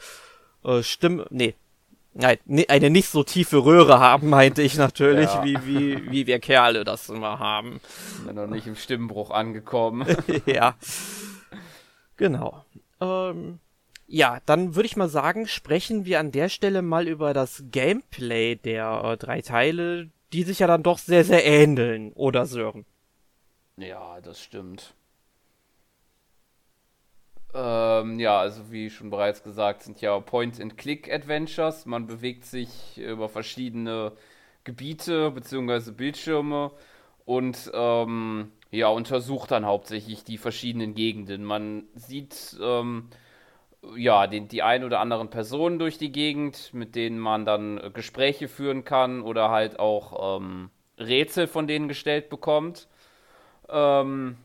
[0.65, 1.55] äh, Stimme, nee,
[2.21, 5.45] eine nicht so tiefe Röhre haben, meinte ich natürlich, ja.
[5.45, 7.81] wie, wie, wie wir Kerle das immer haben.
[8.25, 10.07] Sind noch nicht im Stimmbruch angekommen.
[10.47, 10.75] ja.
[12.17, 12.65] Genau.
[13.01, 13.61] Ähm,
[14.07, 18.57] ja, dann würde ich mal sagen, sprechen wir an der Stelle mal über das Gameplay
[18.57, 22.85] der äh, drei Teile, die sich ja dann doch sehr, sehr ähneln, oder Sören?
[23.77, 24.95] Ja, das stimmt.
[27.55, 31.87] Ähm, ja, also wie schon bereits gesagt, sind ja Point-and-Click-Adventures.
[31.87, 34.13] Man bewegt sich über verschiedene
[34.65, 35.93] Gebiete bzw.
[35.93, 36.73] Bildschirme
[37.25, 41.43] und ähm, ja, untersucht dann hauptsächlich die verschiedenen Gegenden.
[41.45, 43.09] Man sieht ähm,
[43.97, 48.49] ja den, die ein oder anderen Personen durch die Gegend, mit denen man dann Gespräche
[48.49, 52.89] führen kann oder halt auch ähm, Rätsel von denen gestellt bekommt.
[53.71, 54.37] Ähm,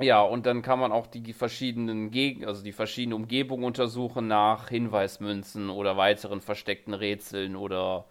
[0.00, 4.68] ja, und dann kann man auch die verschiedenen Gegend, also die verschiedenen Umgebungen untersuchen nach
[4.68, 8.06] Hinweismünzen oder weiteren versteckten Rätseln oder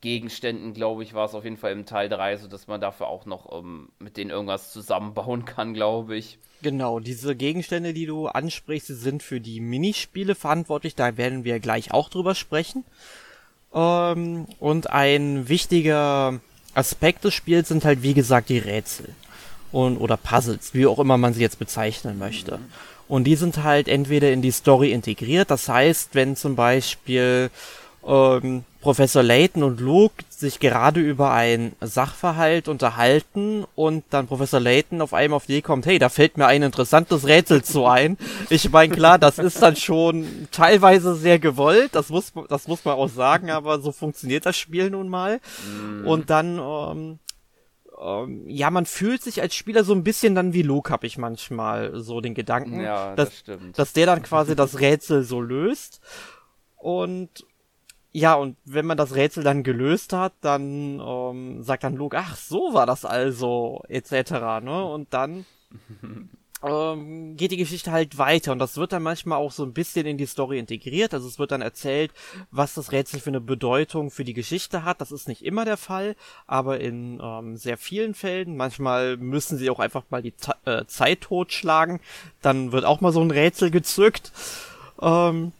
[0.00, 3.24] Gegenständen, glaube ich, war es auf jeden Fall im Teil 3, sodass man dafür auch
[3.24, 6.38] noch ähm, mit denen irgendwas zusammenbauen kann, glaube ich.
[6.60, 11.92] Genau, diese Gegenstände, die du ansprichst, sind für die Minispiele verantwortlich, da werden wir gleich
[11.92, 12.84] auch drüber sprechen.
[13.72, 16.40] Ähm, und ein wichtiger
[16.74, 19.14] Aspekt des Spiels sind halt, wie gesagt, die Rätsel
[19.72, 22.58] und oder Puzzles, wie auch immer man sie jetzt bezeichnen möchte.
[23.08, 27.50] Und die sind halt entweder in die Story integriert, das heißt, wenn zum Beispiel
[28.06, 35.00] ähm, Professor Layton und Luke sich gerade über ein Sachverhalt unterhalten und dann Professor Layton
[35.00, 38.18] auf einmal auf die Idee kommt, hey, da fällt mir ein interessantes Rätsel zu ein.
[38.50, 42.94] Ich meine, klar, das ist dann schon teilweise sehr gewollt, das muss, das muss man
[42.94, 45.38] auch sagen, aber so funktioniert das Spiel nun mal.
[45.64, 46.06] Mm.
[46.06, 47.18] Und dann ähm,
[48.02, 51.18] ähm, ja, man fühlt sich als Spieler so ein bisschen dann wie Luke, hab ich
[51.18, 53.78] manchmal so den Gedanken, ja, dass, das stimmt.
[53.78, 56.00] dass der dann quasi das Rätsel so löst.
[56.76, 57.46] Und
[58.12, 62.36] ja, und wenn man das Rätsel dann gelöst hat, dann ähm, sagt dann Luke, ach,
[62.36, 64.32] so war das also, etc.
[64.62, 64.84] Ne?
[64.84, 65.46] Und dann
[66.62, 70.06] ähm, geht die Geschichte halt weiter und das wird dann manchmal auch so ein bisschen
[70.06, 71.12] in die Story integriert.
[71.14, 72.12] Also es wird dann erzählt,
[72.50, 75.00] was das Rätsel für eine Bedeutung für die Geschichte hat.
[75.00, 78.56] Das ist nicht immer der Fall, aber in ähm, sehr vielen Fällen.
[78.56, 82.00] Manchmal müssen sie auch einfach mal die Z äh, Zeit totschlagen.
[82.42, 84.32] Dann wird auch mal so ein Rätsel gezückt.
[85.00, 85.52] Ähm,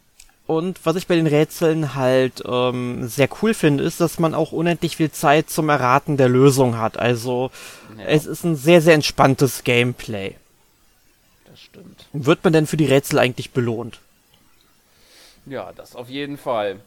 [0.47, 4.53] Und was ich bei den Rätseln halt ähm, sehr cool finde, ist, dass man auch
[4.53, 6.99] unendlich viel Zeit zum Erraten der Lösung hat.
[6.99, 7.51] Also
[7.97, 8.05] ja.
[8.05, 10.37] es ist ein sehr, sehr entspanntes Gameplay.
[12.12, 14.01] Wird man denn für die Rätsel eigentlich belohnt?
[15.46, 16.81] Ja, das auf jeden Fall.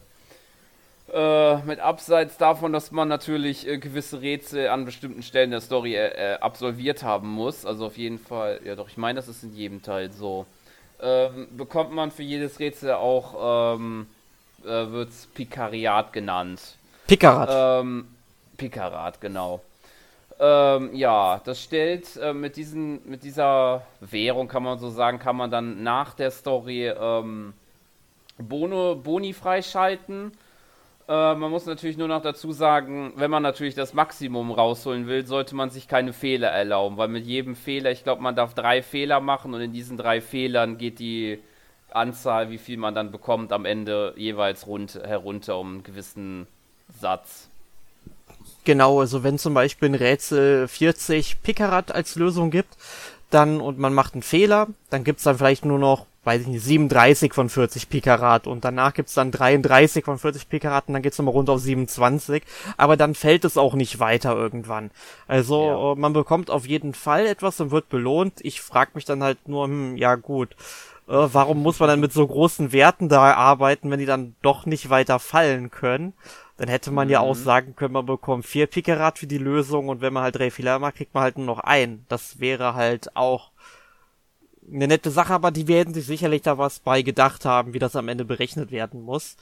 [1.14, 5.96] Äh, mit abseits davon, dass man natürlich äh, gewisse Rätsel an bestimmten Stellen der Story
[5.96, 7.66] äh, äh absolviert haben muss.
[7.66, 10.46] Also auf jeden Fall, ja doch, ich meine, das ist in jedem Teil so
[11.02, 14.08] ähm, bekommt man für jedes Rätsel auch, ähm,
[14.64, 16.62] äh, wird's Pikariat genannt.
[17.08, 17.50] Pikarat.
[17.52, 18.08] Ähm,
[18.58, 19.62] Pikarat, genau.
[20.38, 25.38] Ähm, ja, das stellt äh, mit, diesen, mit dieser Währung, kann man so sagen, kann
[25.38, 27.54] man dann nach der Story ähm,
[28.38, 30.34] Bono, Boni freischalten
[31.08, 35.26] äh, man muss natürlich nur noch dazu sagen, wenn man natürlich das Maximum rausholen will,
[35.26, 38.82] sollte man sich keine Fehler erlauben, weil mit jedem Fehler, ich glaube, man darf drei
[38.82, 41.40] Fehler machen und in diesen drei Fehlern geht die
[41.92, 46.48] Anzahl, wie viel man dann bekommt, am Ende jeweils rund, herunter um einen gewissen
[47.00, 47.50] Satz.
[48.66, 52.76] Genau, also wenn zum Beispiel ein Rätsel 40 Pikarat als Lösung gibt,
[53.30, 56.64] dann und man macht einen Fehler, dann gibt's dann vielleicht nur noch weiß ich nicht,
[56.64, 61.18] 37 von 40 Pikarat und danach gibt's dann 33 von 40 Pikarat und dann geht's
[61.18, 62.44] nochmal runter auf 27,
[62.78, 64.92] aber dann fällt es auch nicht weiter irgendwann.
[65.28, 65.92] Also ja.
[65.92, 68.34] Äh, man bekommt auf jeden Fall etwas und wird belohnt.
[68.42, 70.56] Ich frag mich dann halt nur, hm, ja gut,
[71.08, 74.66] äh, warum muss man dann mit so großen Werten da arbeiten, wenn die dann doch
[74.66, 76.14] nicht weiter fallen können?
[76.58, 77.12] Dann hätte man mhm.
[77.12, 77.44] ja auch mhm.
[77.44, 80.80] sagen können, man bekommt vier Pikarat für die Lösung und wenn man halt drei Fehler
[80.80, 82.06] macht, kriegt man halt nur noch ein.
[82.08, 83.52] Das wäre halt auch
[84.72, 87.96] eine nette Sache, aber die werden sich sicherlich da was bei gedacht haben, wie das
[87.96, 89.36] am Ende berechnet werden muss.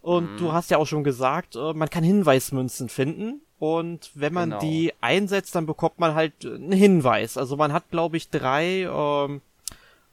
[0.00, 0.36] Und mhm.
[0.38, 3.40] du hast ja auch schon gesagt, äh, man kann Hinweismünzen finden.
[3.58, 4.60] Und wenn man genau.
[4.60, 7.36] die einsetzt, dann bekommt man halt einen Hinweis.
[7.36, 9.40] Also man hat, glaube ich, drei ähm,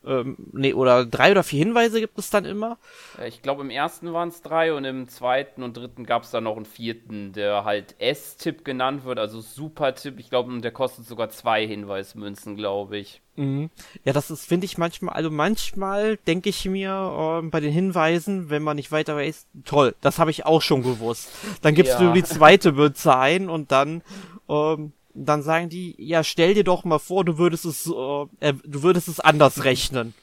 [0.05, 2.77] ähm, nee, oder drei oder vier Hinweise gibt es dann immer.
[3.25, 6.43] Ich glaube, im ersten waren es drei und im zweiten und dritten gab es dann
[6.43, 10.19] noch einen vierten, der halt S-Tipp genannt wird, also Super-Tipp.
[10.19, 13.21] Ich glaube, der kostet sogar zwei Hinweismünzen, glaube ich.
[13.35, 13.69] Mhm.
[14.03, 18.49] Ja, das ist, finde ich manchmal, also manchmal denke ich mir äh, bei den Hinweisen,
[18.49, 21.31] wenn man nicht weiter weiß, toll, das habe ich auch schon gewusst.
[21.61, 21.99] Dann gibst ja.
[21.99, 24.03] du die zweite Münze ein und dann
[24.49, 28.53] ähm, dann sagen die, ja, stell dir doch mal vor, du würdest es, äh, äh,
[28.65, 30.13] du würdest es anders rechnen.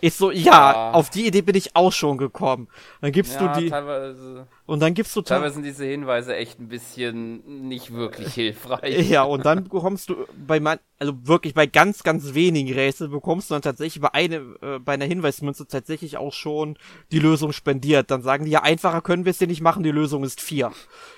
[0.00, 2.68] Ich so, ja, ja, auf die Idee bin ich auch schon gekommen.
[3.00, 3.68] Dann gibst ja, du die.
[3.68, 8.78] Teilweise, und dann gibst du teilweise sind diese Hinweise echt ein bisschen nicht wirklich hilfreich.
[9.08, 13.50] Ja, und dann bekommst du bei man, also wirklich bei ganz, ganz wenigen Rätseln bekommst
[13.50, 16.76] du dann tatsächlich bei eine, äh, bei einer Hinweismünze tatsächlich auch schon
[17.10, 18.10] die Lösung spendiert.
[18.10, 20.70] Dann sagen die, ja, einfacher können wir es dir nicht machen, die Lösung ist vier.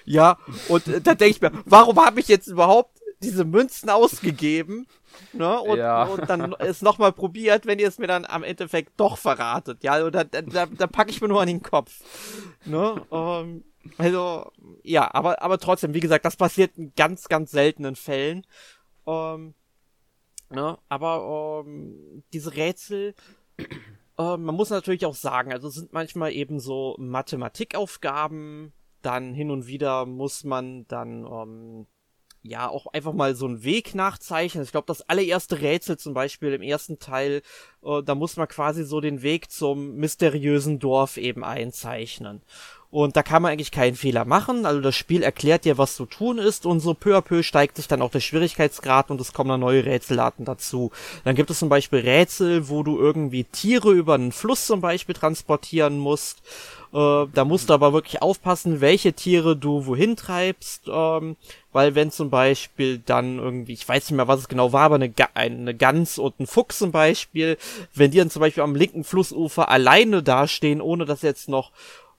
[0.07, 4.87] Ja, und äh, da denke ich mir, warum habe ich jetzt überhaupt diese Münzen ausgegeben
[5.33, 6.05] ne, und, ja.
[6.05, 9.83] und dann es nochmal probiert, wenn ihr es mir dann am Endeffekt doch verratet.
[9.83, 12.03] Ja, oder da, da, da packe ich mir nur an den Kopf.
[12.65, 13.03] Ne?
[13.11, 13.65] Ähm,
[13.99, 14.51] also,
[14.83, 18.47] ja, aber, aber trotzdem, wie gesagt, das passiert in ganz, ganz seltenen Fällen.
[19.07, 19.55] Ähm,
[20.49, 20.79] ne?
[20.89, 23.15] Aber ähm, diese Rätsel,
[24.19, 29.67] äh, man muss natürlich auch sagen, also sind manchmal eben so Mathematikaufgaben, dann hin und
[29.67, 31.87] wieder muss man dann ähm,
[32.43, 34.65] ja auch einfach mal so einen Weg nachzeichnen.
[34.65, 37.43] Ich glaube, das allererste Rätsel zum Beispiel im ersten Teil,
[37.85, 42.43] äh, da muss man quasi so den Weg zum mysteriösen Dorf eben einzeichnen.
[42.91, 44.67] Und da kann man eigentlich keinen Fehler machen.
[44.67, 47.77] Also das Spiel erklärt dir, was zu tun ist und so peu à peu steigt
[47.77, 50.91] sich dann auch der Schwierigkeitsgrad und es kommen dann neue Rätselarten dazu.
[51.23, 55.15] Dann gibt es zum Beispiel Rätsel, wo du irgendwie Tiere über einen Fluss zum Beispiel
[55.15, 56.43] transportieren musst.
[56.93, 61.37] Äh, da musst du aber wirklich aufpassen, welche Tiere du wohin treibst, ähm,
[61.73, 64.97] weil wenn zum Beispiel dann irgendwie, ich weiß nicht mehr, was es genau war, aber
[64.97, 67.57] eine, eine Gans und ein Fuchs zum Beispiel,
[67.95, 71.73] wenn die dann zum Beispiel am linken Flussufer alleine dastehen, ohne dass jetzt noch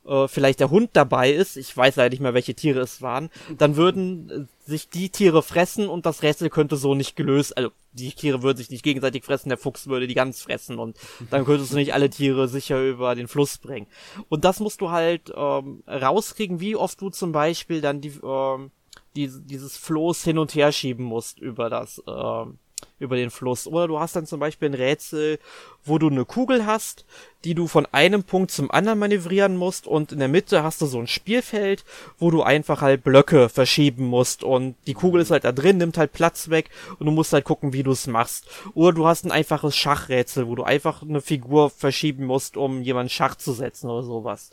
[0.06, 3.30] äh, vielleicht der Hund dabei ist, ich weiß leider nicht mehr, welche Tiere es waren,
[3.58, 7.72] dann würden äh, sich die Tiere fressen und das Rätsel könnte so nicht gelöst, also
[7.92, 10.98] die Tiere würden sich nicht gegenseitig fressen, der Fuchs würde die ganz fressen und
[11.30, 13.88] dann könntest du nicht alle Tiere sicher über den Fluss bringen.
[14.30, 18.72] Und das musst du halt ähm, rauskriegen, wie oft du zum Beispiel dann die, ähm,
[19.16, 22.58] die dieses Floß hin und her schieben musst über das, ähm,
[23.02, 23.68] über den Fluss.
[23.68, 25.40] Oder du hast dann zum Beispiel ein Rätsel,
[25.84, 27.06] wo du eine Kugel hast,
[27.44, 30.86] die du von einem Punkt zum anderen manövrieren musst und in der Mitte hast du
[30.86, 31.84] so ein Spielfeld,
[32.20, 35.98] wo du einfach halt Blöcke verschieben musst und die Kugel ist halt da drin, nimmt
[35.98, 38.48] halt Platz weg und du musst halt gucken, wie du es machst.
[38.76, 43.10] Oder du hast ein einfaches Schachrätsel, wo du einfach eine Figur verschieben musst, um jemanden
[43.10, 44.52] Schach zu setzen oder sowas.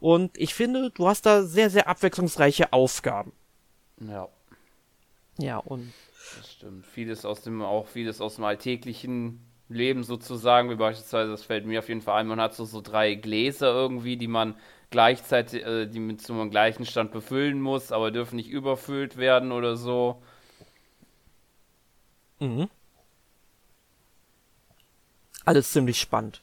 [0.00, 3.32] Und ich finde, du hast da sehr, sehr abwechslungsreiche Aufgaben.
[4.00, 4.28] Ja.
[5.38, 5.92] Ja, und
[6.58, 6.86] stimmt.
[6.86, 11.78] Vieles aus dem, auch vieles aus dem Alltäglichen Leben sozusagen, wie beispielsweise, das fällt mir
[11.78, 14.56] auf jeden Fall ein, man hat so, so drei Gläser irgendwie, die man
[14.90, 19.76] gleichzeitig, äh, die mit zum gleichen Stand befüllen muss, aber dürfen nicht überfüllt werden oder
[19.76, 20.20] so.
[22.40, 22.68] Mhm.
[25.44, 26.40] Alles ziemlich spannend.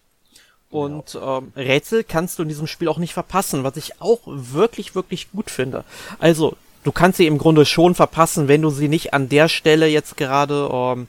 [0.69, 1.39] Und ja.
[1.39, 5.31] ähm, Rätsel kannst du in diesem Spiel auch nicht verpassen, was ich auch wirklich, wirklich
[5.31, 5.83] gut finde.
[6.19, 9.87] Also, du kannst sie im Grunde schon verpassen, wenn du sie nicht an der Stelle
[9.87, 11.07] jetzt gerade ähm,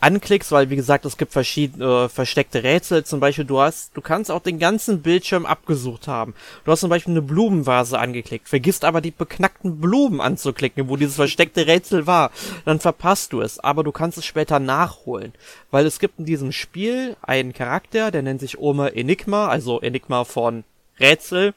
[0.00, 3.04] anklickst, weil wie gesagt, es gibt verschiedene äh, versteckte Rätsel.
[3.04, 6.34] Zum Beispiel, du hast, du kannst auch den ganzen Bildschirm abgesucht haben.
[6.64, 11.16] Du hast zum Beispiel eine Blumenvase angeklickt, vergisst aber die beknackten Blumen anzuklicken, wo dieses
[11.16, 12.30] versteckte Rätsel war.
[12.64, 15.32] Dann verpasst du es, aber du kannst es später nachholen.
[15.70, 20.24] Weil es gibt in diesem Spiel einen Charakter, der nennt sich Oma Enigma, also Enigma
[20.24, 20.64] von
[20.98, 21.54] Rätsel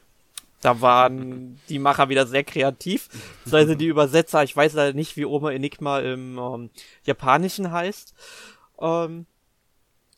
[0.60, 3.08] da waren die Macher wieder sehr kreativ.
[3.50, 6.70] Also die Übersetzer, ich weiß leider nicht, wie Oma Enigma im ähm,
[7.04, 8.14] Japanischen heißt.
[8.80, 9.26] Ähm,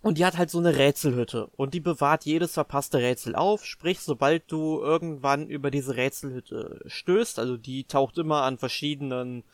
[0.03, 1.50] und die hat halt so eine Rätselhütte.
[1.57, 3.66] Und die bewahrt jedes verpasste Rätsel auf.
[3.66, 9.44] Sprich, sobald du irgendwann über diese Rätselhütte stößt, also die taucht immer an verschiedenen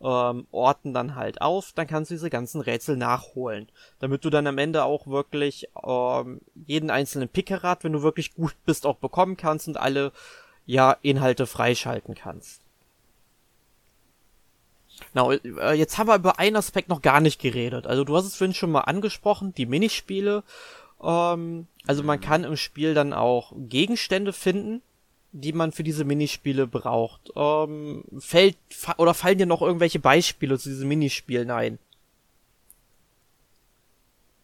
[0.00, 3.68] ähm, Orten dann halt auf, dann kannst du diese ganzen Rätsel nachholen.
[4.00, 8.54] Damit du dann am Ende auch wirklich ähm, jeden einzelnen Pickerad, wenn du wirklich gut
[8.66, 10.12] bist, auch bekommen kannst und alle
[10.66, 12.60] ja Inhalte freischalten kannst.
[15.12, 17.86] Na, äh, jetzt haben wir über einen Aspekt noch gar nicht geredet.
[17.86, 20.42] Also du hast es vorhin schon mal angesprochen, die Minispiele.
[21.02, 24.82] Ähm, also man kann im Spiel dann auch Gegenstände finden,
[25.34, 27.32] die man für diese Minispiele braucht.
[27.34, 31.78] Ähm, fällt fa oder fallen dir noch irgendwelche Beispiele zu diesen Minispielen ein?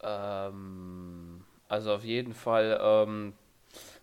[0.03, 3.35] Ähm, also auf jeden Fall ähm,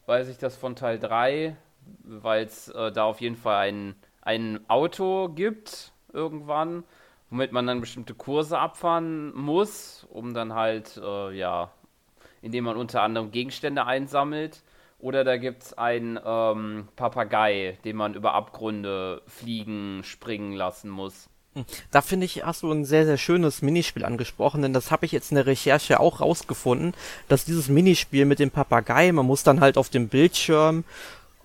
[0.05, 1.57] weiß ich das von Teil 3,
[2.03, 6.85] weil es äh, da auf jeden Fall ein, ein Auto gibt irgendwann,
[7.29, 11.69] womit man dann bestimmte Kurse abfahren muss, um dann halt, äh, ja,
[12.41, 14.63] indem man unter anderem Gegenstände einsammelt.
[14.99, 21.29] Oder da gibt es einen ähm, Papagei, den man über Abgründe fliegen, springen lassen muss.
[21.53, 21.65] Hm.
[21.91, 25.11] Da finde ich, hast du ein sehr, sehr schönes Minispiel angesprochen, denn das habe ich
[25.11, 26.93] jetzt in der Recherche auch rausgefunden,
[27.27, 30.83] dass dieses Minispiel mit dem Papagei, man muss dann halt auf dem Bildschirm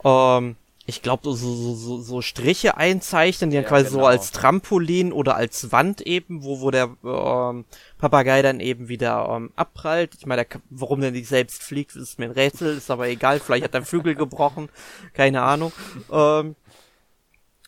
[0.03, 4.01] ähm, ich glaube, so, so, so, so Striche einzeichnen, die dann ja, quasi genau.
[4.01, 7.65] so als Trampolin oder als Wand eben, wo, wo der ähm,
[7.99, 10.17] Papagei dann eben wieder ähm, abprallt.
[10.19, 13.65] Ich meine, warum der nicht selbst fliegt, ist mir ein Rätsel, ist aber egal, vielleicht
[13.65, 14.71] hat er Flügel gebrochen,
[15.13, 15.73] keine Ahnung.
[16.11, 16.57] Ähm,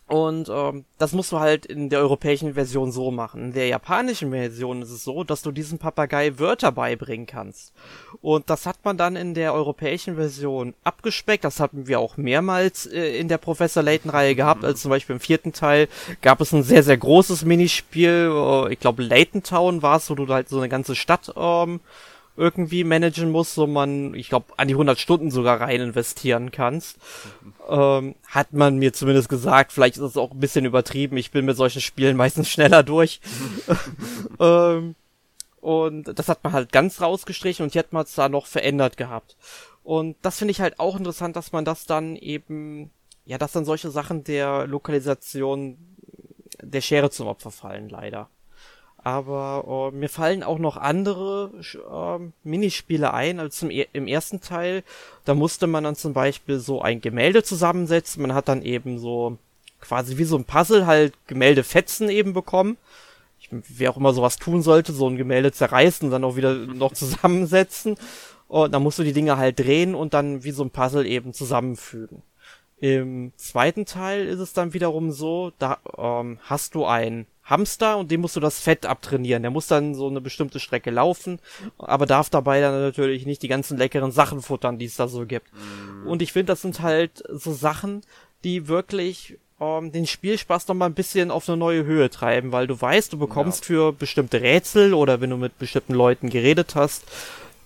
[0.06, 3.46] und ähm, das musst du halt in der europäischen Version so machen.
[3.46, 7.72] In der japanischen Version ist es so, dass du diesem Papagei Wörter beibringen kannst.
[8.20, 11.44] Und das hat man dann in der europäischen Version abgespeckt.
[11.44, 14.62] Das hatten wir auch mehrmals äh, in der Professor Layton-Reihe gehabt.
[14.62, 15.88] Also zum Beispiel im vierten Teil
[16.20, 18.30] gab es ein sehr, sehr großes Minispiel.
[18.30, 21.80] Äh, ich glaube, Layton Town war es, wo du halt so eine ganze Stadt ähm,
[22.36, 26.98] irgendwie managen muss, so man, ich glaube, an die 100 Stunden sogar rein investieren kannst.
[27.68, 31.44] Ähm, hat man mir zumindest gesagt, vielleicht ist es auch ein bisschen übertrieben, ich bin
[31.44, 33.20] mit solchen Spielen meistens schneller durch.
[34.40, 34.94] ähm,
[35.60, 38.96] und das hat man halt ganz rausgestrichen und hier hat man es da noch verändert
[38.96, 39.36] gehabt.
[39.82, 42.90] Und das finde ich halt auch interessant, dass man das dann eben,
[43.24, 45.78] ja, dass dann solche Sachen der Lokalisation
[46.60, 48.28] der Schere zum Opfer fallen, leider.
[49.04, 54.40] Aber äh, mir fallen auch noch andere äh, Minispiele ein, als zum, e-, im ersten
[54.40, 54.82] Teil.
[55.26, 58.22] Da musste man dann zum Beispiel so ein Gemälde zusammensetzen.
[58.22, 59.36] Man hat dann eben so
[59.78, 62.78] quasi wie so ein Puzzle halt Gemäldefetzen eben bekommen.
[63.38, 66.92] Ich, wer auch immer sowas tun sollte, so ein Gemälde zerreißen dann auch wieder noch
[66.94, 67.96] zusammensetzen.
[68.48, 71.34] Und dann musst du die Dinge halt drehen und dann wie so ein Puzzle eben
[71.34, 72.22] zusammenfügen.
[72.84, 78.10] Im zweiten Teil ist es dann wiederum so, da ähm, hast du ein Hamster und
[78.10, 79.42] dem musst du das Fett abtrainieren.
[79.42, 81.38] Der muss dann so eine bestimmte Strecke laufen,
[81.78, 85.24] aber darf dabei dann natürlich nicht die ganzen leckeren Sachen futtern, die es da so
[85.24, 85.46] gibt.
[85.54, 86.08] Mhm.
[86.08, 88.02] Und ich finde, das sind halt so Sachen,
[88.44, 92.66] die wirklich ähm, den Spielspaß noch mal ein bisschen auf eine neue Höhe treiben, weil
[92.66, 93.66] du weißt, du bekommst ja.
[93.66, 97.04] für bestimmte Rätsel oder wenn du mit bestimmten Leuten geredet hast,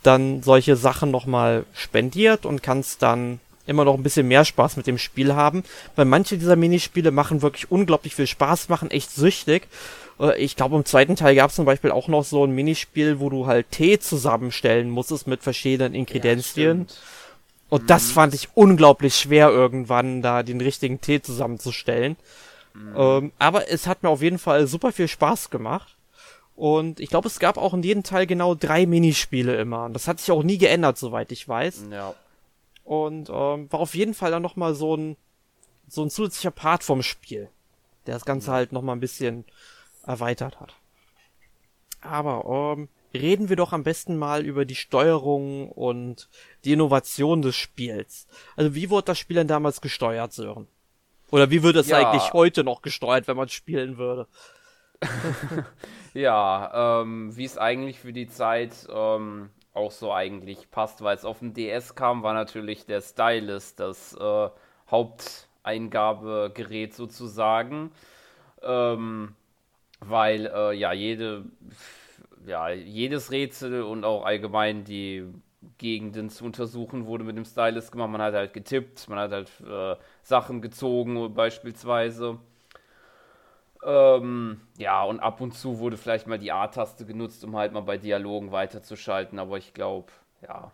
[0.04, 4.76] dann solche Sachen noch mal spendiert und kannst dann immer noch ein bisschen mehr Spaß
[4.76, 5.62] mit dem Spiel haben,
[5.96, 9.68] weil manche dieser Minispiele machen wirklich unglaublich viel Spaß, machen echt süchtig.
[10.18, 13.20] Äh, ich glaube, im zweiten Teil gab es zum Beispiel auch noch so ein Minispiel,
[13.20, 16.86] wo du halt Tee zusammenstellen musstest mit verschiedenen Ingredienzien.
[16.88, 16.94] Ja,
[17.70, 17.86] und mhm.
[17.86, 22.16] das fand ich unglaublich schwer irgendwann, da den richtigen Tee zusammenzustellen.
[22.74, 22.94] Mhm.
[22.96, 25.94] Ähm, aber es hat mir auf jeden Fall super viel Spaß gemacht.
[26.56, 29.84] Und ich glaube, es gab auch in jedem Teil genau drei Minispiele immer.
[29.84, 31.84] Und das hat sich auch nie geändert, soweit ich weiß.
[31.92, 32.14] Ja.
[32.88, 35.18] Und ähm, war auf jeden Fall dann nochmal so ein,
[35.88, 37.50] so ein zusätzlicher Part vom Spiel,
[38.06, 39.44] der das Ganze halt nochmal ein bisschen
[40.06, 40.74] erweitert hat.
[42.00, 46.30] Aber ähm, reden wir doch am besten mal über die Steuerung und
[46.64, 48.26] die Innovation des Spiels.
[48.56, 50.66] Also wie wurde das Spiel denn damals gesteuert, Sören?
[51.30, 51.98] Oder wie würde es ja.
[51.98, 54.28] eigentlich heute noch gesteuert, wenn man spielen würde?
[56.14, 61.24] ja, ähm, wie es eigentlich für die Zeit ähm, auch so eigentlich passt, weil es
[61.24, 64.48] auf dem DS kam, war natürlich der Stylus das äh,
[64.90, 67.92] Haupteingabegerät sozusagen.
[68.62, 69.34] Ähm,
[70.00, 71.44] weil äh, ja jede
[72.46, 75.24] ja jedes Rätsel und auch allgemein die
[75.78, 78.10] Gegenden zu untersuchen wurde mit dem Stylus gemacht.
[78.10, 82.38] Man hat halt getippt, man hat halt äh, Sachen gezogen beispielsweise.
[83.84, 87.82] Ähm, ja, und ab und zu wurde vielleicht mal die A-Taste genutzt, um halt mal
[87.82, 89.38] bei Dialogen weiterzuschalten.
[89.38, 90.12] Aber ich glaube,
[90.42, 90.72] ja,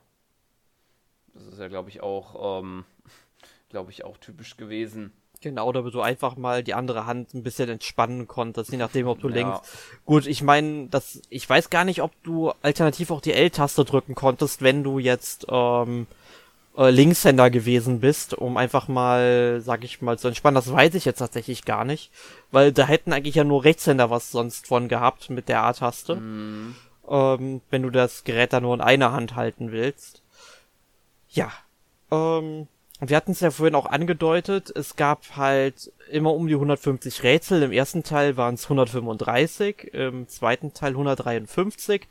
[1.35, 2.85] das ist ja, glaube ich, auch, ähm,
[3.69, 5.13] glaube ich, auch typisch gewesen.
[5.41, 9.21] Genau, damit du einfach mal die andere Hand ein bisschen entspannen konntest, je nachdem, ob
[9.21, 9.35] du ja.
[9.35, 9.63] lenkst.
[10.07, 14.15] Gut, ich meine, das, ich weiß gar nicht, ob du alternativ auch die L-Taste drücken
[14.15, 16.07] konntest, wenn du jetzt ähm,
[16.77, 20.57] äh, Linkshänder gewesen bist, um einfach mal, sag ich mal, zu entspannen.
[20.57, 22.11] Das weiß ich jetzt tatsächlich gar nicht,
[22.51, 26.75] weil da hätten eigentlich ja nur Rechtshänder was sonst von gehabt mit der A-Taste, mm.
[27.09, 30.23] ähm, wenn du das Gerät da nur in einer Hand halten willst.
[31.31, 31.53] Ja,
[32.11, 32.69] ähm,
[33.01, 37.63] wir hatten es ja vorhin auch angedeutet, es gab halt immer um die 150 Rätsel.
[37.63, 42.07] Im ersten Teil waren es 135, im zweiten Teil 153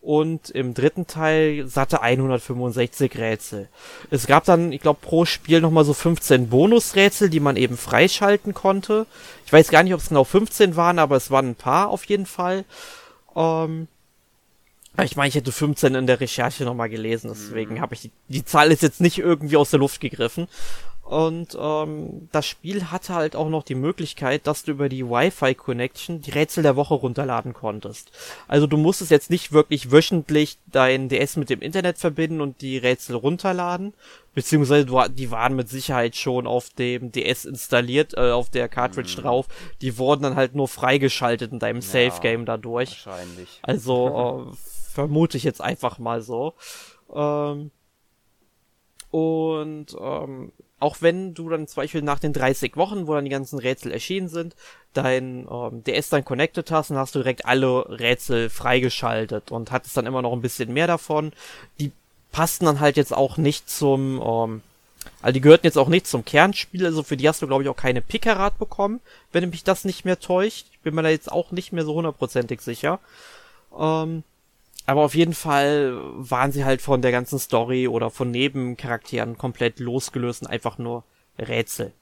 [0.00, 3.68] und im dritten Teil satte 165 Rätsel.
[4.10, 8.54] Es gab dann, ich glaube, pro Spiel nochmal so 15 Bonusrätsel, die man eben freischalten
[8.54, 9.06] konnte.
[9.44, 12.04] Ich weiß gar nicht, ob es genau 15 waren, aber es waren ein paar auf
[12.04, 12.64] jeden Fall.
[13.34, 13.88] Ähm,
[15.04, 17.80] ich meine, ich hätte 15 in der Recherche nochmal gelesen, deswegen mhm.
[17.80, 20.48] habe ich die, die Zahl ist jetzt nicht irgendwie aus der Luft gegriffen.
[21.08, 26.20] Und ähm, das Spiel hatte halt auch noch die Möglichkeit, dass du über die Wi-Fi-Connection
[26.20, 28.10] die Rätsel der Woche runterladen konntest.
[28.46, 32.76] Also du musstest jetzt nicht wirklich wöchentlich dein DS mit dem Internet verbinden und die
[32.76, 33.94] Rätsel runterladen,
[34.34, 39.14] beziehungsweise du, die waren mit Sicherheit schon auf dem DS installiert, äh, auf der Cartridge
[39.16, 39.22] mhm.
[39.22, 39.46] drauf.
[39.80, 43.06] Die wurden dann halt nur freigeschaltet in deinem ja, Safe-Game dadurch.
[43.06, 43.60] Wahrscheinlich.
[43.62, 44.56] Also äh,
[44.92, 46.52] vermute ich jetzt einfach mal so.
[47.14, 47.70] Ähm,
[49.10, 53.30] und ähm, auch wenn du dann zum Beispiel nach den 30 Wochen, wo dann die
[53.30, 54.54] ganzen Rätsel erschienen sind,
[54.94, 59.96] dein ähm, DS dann connected hast, dann hast du direkt alle Rätsel freigeschaltet und hattest
[59.96, 61.32] dann immer noch ein bisschen mehr davon.
[61.80, 61.92] Die
[62.32, 64.62] passten dann halt jetzt auch nicht zum, ähm,
[65.20, 67.68] also die gehörten jetzt auch nicht zum Kernspiel, also für die hast du glaube ich
[67.68, 69.00] auch keine Pickerat bekommen,
[69.32, 70.66] wenn mich das nicht mehr täuscht.
[70.72, 73.00] Ich bin mir da jetzt auch nicht mehr so hundertprozentig sicher.
[73.76, 74.22] Ähm,
[74.88, 79.80] aber auf jeden Fall waren sie halt von der ganzen Story oder von Nebencharakteren komplett
[79.80, 81.04] losgelöst und einfach nur
[81.38, 81.92] Rätsel.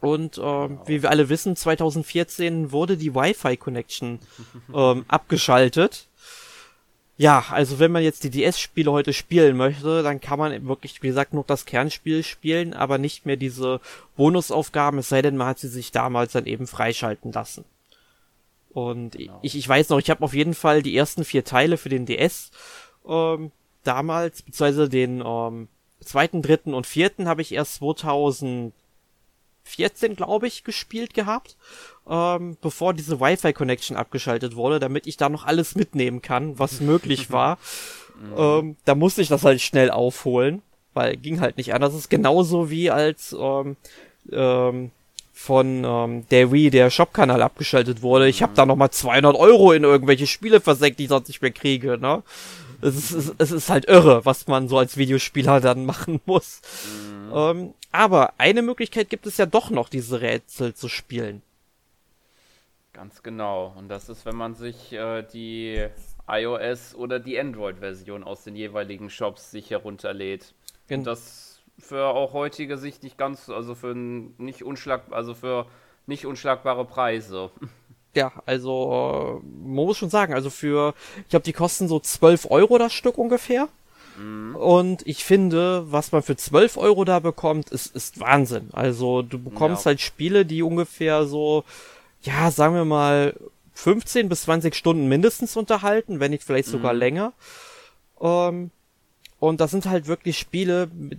[0.00, 0.40] Und äh,
[0.86, 4.18] wie wir alle wissen, 2014 wurde die Wi-Fi-Connection
[4.74, 6.08] ähm, abgeschaltet.
[7.18, 11.08] Ja, also wenn man jetzt die DS-Spiele heute spielen möchte, dann kann man wirklich, wie
[11.08, 13.82] gesagt, nur das Kernspiel spielen, aber nicht mehr diese
[14.16, 17.66] Bonusaufgaben, es sei denn, man hat sie sich damals dann eben freischalten lassen.
[18.74, 19.38] Und genau.
[19.40, 22.06] ich, ich weiß noch, ich habe auf jeden Fall die ersten vier Teile für den
[22.06, 22.50] DS
[23.08, 23.52] ähm,
[23.84, 25.68] damals, beziehungsweise den ähm,
[26.00, 28.72] zweiten, dritten und vierten habe ich erst 2014,
[30.16, 31.56] glaube ich, gespielt gehabt,
[32.08, 37.30] ähm, bevor diese Wi-Fi-Connection abgeschaltet wurde, damit ich da noch alles mitnehmen kann, was möglich
[37.30, 37.58] war.
[38.20, 38.34] Mhm.
[38.36, 40.62] ähm, da musste ich das halt schnell aufholen,
[40.94, 41.92] weil ging halt nicht anders.
[41.92, 43.76] Das ist genauso wie als ähm,
[44.32, 44.90] ähm,
[45.34, 48.28] von ähm, der Wii der Shop-Kanal abgeschaltet wurde.
[48.28, 48.56] Ich habe mhm.
[48.56, 51.98] da nochmal 200 Euro in irgendwelche Spiele versenkt, die ich sonst nicht mehr kriege.
[51.98, 52.22] Ne?
[52.80, 56.62] Es ist, es, es ist halt irre, was man so als Videospieler dann machen muss.
[56.86, 57.32] Mhm.
[57.34, 61.42] Ähm, aber eine Möglichkeit gibt es ja doch noch, diese Rätsel zu spielen.
[62.92, 63.74] Ganz genau.
[63.76, 65.84] Und das ist, wenn man sich äh, die
[66.28, 70.54] iOS oder die Android-Version aus den jeweiligen Shops sich herunterlädt.
[70.88, 75.66] Und das für auch heutige Sicht nicht ganz, also für nicht unschlag, also für
[76.06, 77.50] nicht unschlagbare Preise.
[78.16, 82.48] Ja, also äh, man muss schon sagen, also für, ich glaube, die kosten so 12
[82.48, 83.68] Euro das Stück ungefähr.
[84.16, 84.54] Mhm.
[84.54, 88.68] Und ich finde, was man für 12 Euro da bekommt, ist, ist Wahnsinn.
[88.72, 89.86] Also du bekommst ja.
[89.90, 91.64] halt Spiele, die ungefähr so,
[92.22, 93.34] ja, sagen wir mal,
[93.72, 96.98] 15 bis 20 Stunden mindestens unterhalten, wenn nicht vielleicht sogar mhm.
[97.00, 97.32] länger.
[98.20, 98.70] Ähm,
[99.40, 101.18] und das sind halt wirklich Spiele, mit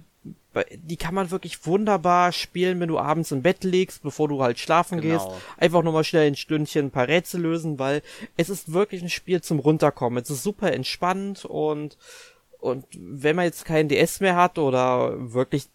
[0.76, 4.60] die kann man wirklich wunderbar spielen, wenn du abends im Bett liegst, bevor du halt
[4.60, 5.14] schlafen genau.
[5.14, 5.43] gehst.
[5.58, 8.01] Einfach nur mal schnell ein Stündchen ein paar Rätsel lösen, weil
[8.38, 10.22] es ist wirklich ein Spiel zum Runterkommen.
[10.22, 11.97] Es ist super entspannt und,
[12.60, 15.68] und wenn man jetzt keinen DS mehr hat oder wirklich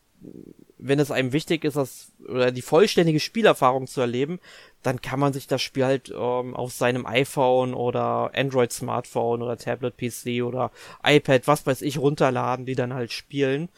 [0.82, 4.40] wenn es einem wichtig ist, das oder die vollständige Spielerfahrung zu erleben,
[4.82, 9.58] dann kann man sich das Spiel halt ähm, auf seinem iPhone oder Android Smartphone oder
[9.58, 10.70] Tablet PC oder
[11.04, 13.68] iPad, was weiß ich, runterladen, die dann halt spielen.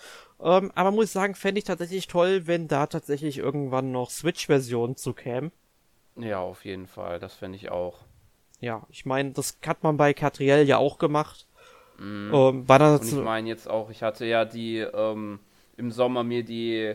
[0.43, 4.97] Ähm, aber muss ich sagen, fände ich tatsächlich toll, wenn da tatsächlich irgendwann noch Switch-Versionen
[4.97, 5.53] zu kämen.
[6.16, 8.01] Ja, auf jeden Fall, das fände ich auch.
[8.61, 11.47] Ja, ich meine, das hat man bei Catriel ja auch gemacht.
[11.99, 12.30] Mhm.
[12.34, 15.38] Ähm, war dann Und ich meine jetzt auch, ich hatte ja die ähm,
[15.76, 16.95] im Sommer mir die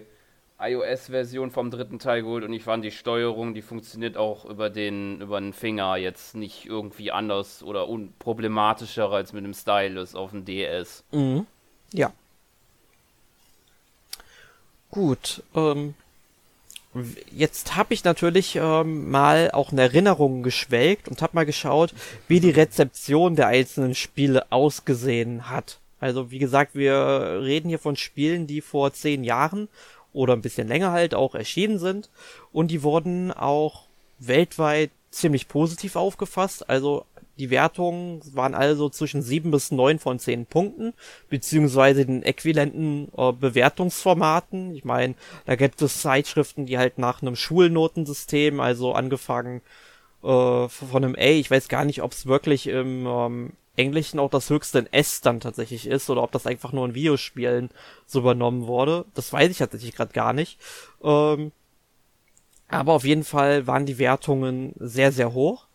[0.59, 5.21] iOS-Version vom dritten Teil geholt und ich fand die Steuerung, die funktioniert auch über den,
[5.21, 10.45] über den Finger jetzt nicht irgendwie anders oder unproblematischer als mit dem Stylus auf dem
[10.45, 11.03] DS.
[11.11, 11.45] Mhm.
[11.93, 12.11] Ja.
[14.89, 15.93] Gut, ähm,
[17.31, 21.93] jetzt habe ich natürlich ähm, mal auch in Erinnerungen geschwelgt und habe mal geschaut,
[22.27, 25.79] wie die Rezeption der einzelnen Spiele ausgesehen hat.
[25.99, 29.67] Also wie gesagt, wir reden hier von Spielen, die vor zehn Jahren
[30.13, 32.09] oder ein bisschen länger halt auch erschienen sind
[32.51, 33.83] und die wurden auch
[34.19, 36.69] weltweit ziemlich positiv aufgefasst.
[36.69, 37.05] Also
[37.37, 40.93] die Wertungen waren also zwischen sieben bis neun von zehn Punkten,
[41.29, 44.73] beziehungsweise den äquivalenten äh, Bewertungsformaten.
[44.75, 45.15] Ich meine,
[45.45, 49.61] da gibt es Zeitschriften, die halt nach einem Schulnotensystem, also angefangen
[50.23, 54.31] äh, von einem A, ich weiß gar nicht, ob es wirklich im ähm, Englischen auch
[54.31, 57.69] das höchste in S dann tatsächlich ist oder ob das einfach nur in Videospielen
[58.07, 59.05] so übernommen wurde.
[59.13, 60.59] Das weiß ich tatsächlich gerade gar nicht.
[61.03, 61.51] Ähm,
[62.67, 65.66] aber auf jeden Fall waren die Wertungen sehr, sehr hoch.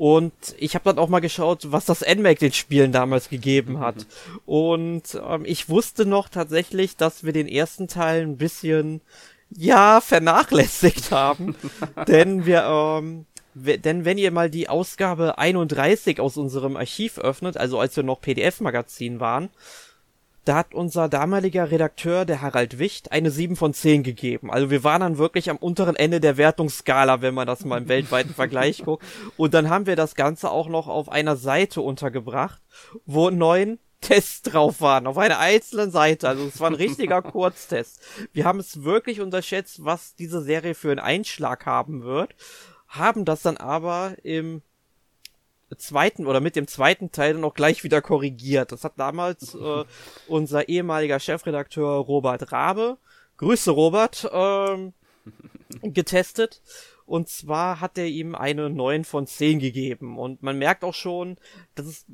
[0.00, 4.06] Und ich habe dann auch mal geschaut, was das NMAC den Spielen damals gegeben hat.
[4.46, 9.02] Und ähm, ich wusste noch tatsächlich, dass wir den ersten Teil ein bisschen,
[9.50, 11.54] ja, vernachlässigt haben.
[12.08, 17.78] denn wir, ähm, denn wenn ihr mal die Ausgabe 31 aus unserem Archiv öffnet, also
[17.78, 19.50] als wir noch PDF-Magazin waren,
[20.44, 24.50] da hat unser damaliger Redakteur, der Harald Wicht, eine 7 von 10 gegeben.
[24.50, 27.88] Also wir waren dann wirklich am unteren Ende der Wertungsskala, wenn man das mal im
[27.88, 29.04] weltweiten Vergleich guckt.
[29.36, 32.60] Und dann haben wir das Ganze auch noch auf einer Seite untergebracht,
[33.04, 36.28] wo neun Tests drauf waren, auf einer einzelnen Seite.
[36.28, 38.00] Also es war ein richtiger Kurztest.
[38.32, 42.34] Wir haben es wirklich unterschätzt, was diese Serie für einen Einschlag haben wird
[42.90, 44.62] haben das dann aber im
[45.78, 48.72] zweiten oder mit dem zweiten Teil dann auch gleich wieder korrigiert.
[48.72, 49.84] Das hat damals äh,
[50.28, 52.98] unser ehemaliger Chefredakteur Robert Rabe,
[53.36, 54.92] Grüße Robert, ähm,
[55.82, 56.62] getestet.
[57.06, 60.18] Und zwar hat er ihm eine 9 von 10 gegeben.
[60.18, 61.38] Und man merkt auch schon,
[61.74, 62.06] dass es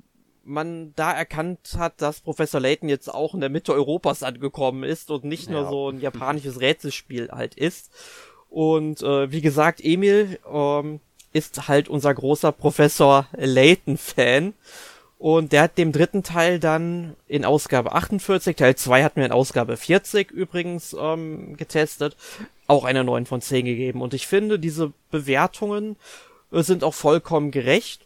[0.46, 5.10] man da erkannt hat, dass Professor Layton jetzt auch in der Mitte Europas angekommen ist
[5.10, 5.52] und nicht ja.
[5.52, 7.90] nur so ein japanisches Rätselspiel halt ist.
[8.48, 11.00] Und äh, wie gesagt, Emil ähm,
[11.36, 14.54] ist halt unser großer Professor Layton-Fan.
[15.18, 19.32] Und der hat dem dritten Teil dann in Ausgabe 48, Teil 2 hatten wir in
[19.32, 22.16] Ausgabe 40 übrigens ähm, getestet,
[22.66, 24.02] auch eine 9 von 10 gegeben.
[24.02, 25.96] Und ich finde, diese Bewertungen
[26.52, 28.02] äh, sind auch vollkommen gerecht.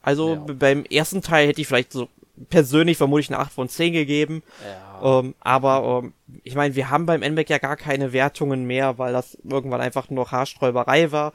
[0.00, 0.54] Also ja.
[0.54, 2.08] beim ersten Teil hätte ich vielleicht so
[2.48, 4.42] persönlich vermutlich eine 8 von 10 gegeben.
[4.64, 5.20] Ja.
[5.20, 6.12] Ähm, aber ähm,
[6.44, 10.08] ich meine, wir haben beim NBAC ja gar keine Wertungen mehr, weil das irgendwann einfach
[10.10, 11.32] nur Haarsträuberei war.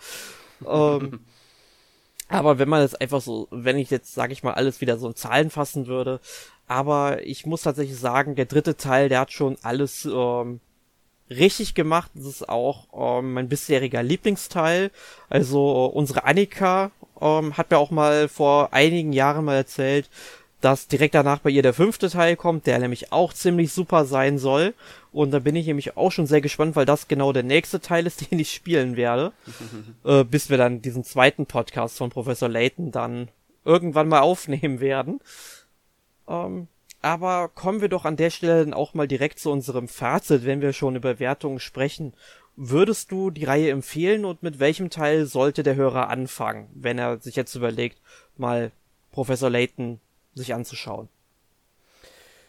[0.67, 1.19] Ähm,
[2.27, 5.07] aber wenn man jetzt einfach so, wenn ich jetzt, sage ich mal, alles wieder so
[5.07, 6.19] in Zahlen fassen würde,
[6.67, 10.59] aber ich muss tatsächlich sagen, der dritte Teil, der hat schon alles ähm,
[11.29, 12.11] richtig gemacht.
[12.15, 14.91] Das ist auch ähm, mein bisheriger Lieblingsteil.
[15.29, 16.91] Also unsere Annika
[17.21, 20.09] ähm, hat mir auch mal vor einigen Jahren mal erzählt,
[20.63, 24.37] dass direkt danach bei ihr der fünfte Teil kommt, der nämlich auch ziemlich super sein
[24.37, 24.73] soll.
[25.11, 28.07] Und da bin ich nämlich auch schon sehr gespannt, weil das genau der nächste Teil
[28.07, 29.33] ist, den ich spielen werde.
[30.05, 33.27] äh, bis wir dann diesen zweiten Podcast von Professor Layton dann
[33.65, 35.19] irgendwann mal aufnehmen werden.
[36.29, 36.67] Ähm,
[37.01, 40.61] aber kommen wir doch an der Stelle dann auch mal direkt zu unserem Fazit, wenn
[40.61, 42.13] wir schon über Wertungen sprechen.
[42.55, 47.19] Würdest du die Reihe empfehlen und mit welchem Teil sollte der Hörer anfangen, wenn er
[47.19, 47.97] sich jetzt überlegt,
[48.37, 48.71] mal
[49.11, 49.99] Professor Layton
[50.35, 51.09] sich anzuschauen.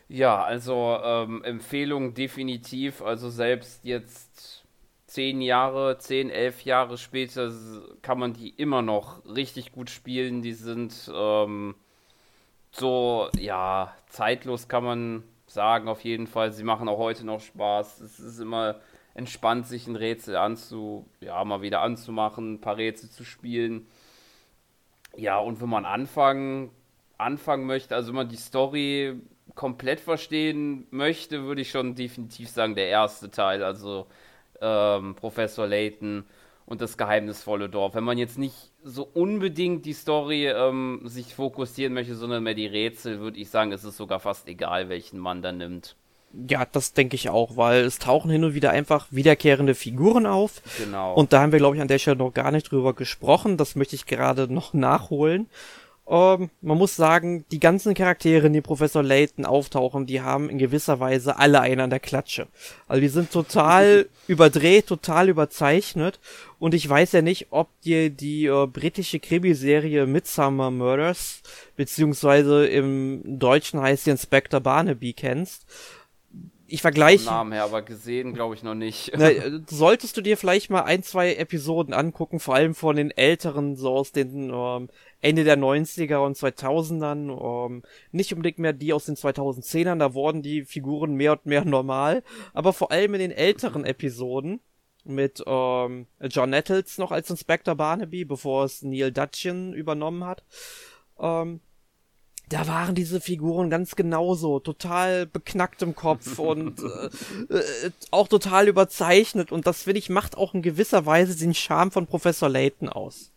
[0.08, 3.02] Ja, also ähm, Empfehlung definitiv.
[3.02, 4.64] Also selbst jetzt
[5.06, 7.52] zehn Jahre, zehn, elf Jahre später
[8.02, 10.42] kann man die immer noch richtig gut spielen.
[10.42, 11.74] Die sind ähm,
[12.70, 16.52] so, ja, zeitlos kann man sagen, auf jeden Fall.
[16.52, 18.00] Sie machen auch heute noch Spaß.
[18.00, 18.80] Es ist immer
[19.14, 23.86] entspannt, sich ein Rätsel anzu, ja, mal wieder anzumachen, ein paar Rätsel zu spielen.
[25.16, 26.70] Ja, und wenn man anfangen
[27.24, 29.14] anfangen möchte, also wenn man die Story
[29.54, 34.06] komplett verstehen möchte, würde ich schon definitiv sagen, der erste Teil, also
[34.60, 36.24] ähm, Professor Layton
[36.66, 37.94] und das geheimnisvolle Dorf.
[37.94, 42.66] Wenn man jetzt nicht so unbedingt die Story ähm, sich fokussieren möchte, sondern mehr die
[42.66, 45.96] Rätsel, würde ich sagen, ist es sogar fast egal, welchen man da nimmt.
[46.48, 50.62] Ja, das denke ich auch, weil es tauchen hin und wieder einfach wiederkehrende Figuren auf.
[50.78, 51.14] Genau.
[51.14, 53.56] Und da haben wir, glaube ich, an der Stelle noch gar nicht drüber gesprochen.
[53.56, 55.48] Das möchte ich gerade noch nachholen.
[56.06, 61.00] Ähm, man muss sagen, die ganzen Charaktere, die Professor Layton auftauchen, die haben in gewisser
[61.00, 62.46] Weise alle einen an der Klatsche.
[62.86, 66.20] Also die sind total überdreht, total überzeichnet.
[66.58, 71.42] Und ich weiß ja nicht, ob dir die äh, britische Krimiserie Midsummer Murders,
[71.76, 75.66] beziehungsweise im Deutschen heißt sie Inspector Barnaby kennst
[76.66, 77.26] ich vergleiche.
[77.26, 79.12] Namen her, aber gesehen glaube ich noch nicht.
[79.16, 79.30] Na,
[79.66, 83.90] solltest du dir vielleicht mal ein, zwei Episoden angucken, vor allem von den älteren, so
[83.90, 84.88] aus den ähm,
[85.24, 87.66] Ende der 90er und 2000ern.
[87.66, 91.64] Ähm, nicht unbedingt mehr die aus den 2010ern, da wurden die Figuren mehr und mehr
[91.64, 92.22] normal,
[92.52, 94.60] aber vor allem in den älteren Episoden
[95.04, 100.44] mit ähm, John Nettles noch als Inspector Barnaby, bevor es Neil Dutchin übernommen hat.
[101.18, 101.60] Ähm,
[102.50, 108.68] da waren diese Figuren ganz genauso, total beknackt im Kopf und äh, äh, auch total
[108.68, 109.52] überzeichnet.
[109.52, 113.33] Und das, finde ich, macht auch in gewisser Weise den Charme von Professor Layton aus.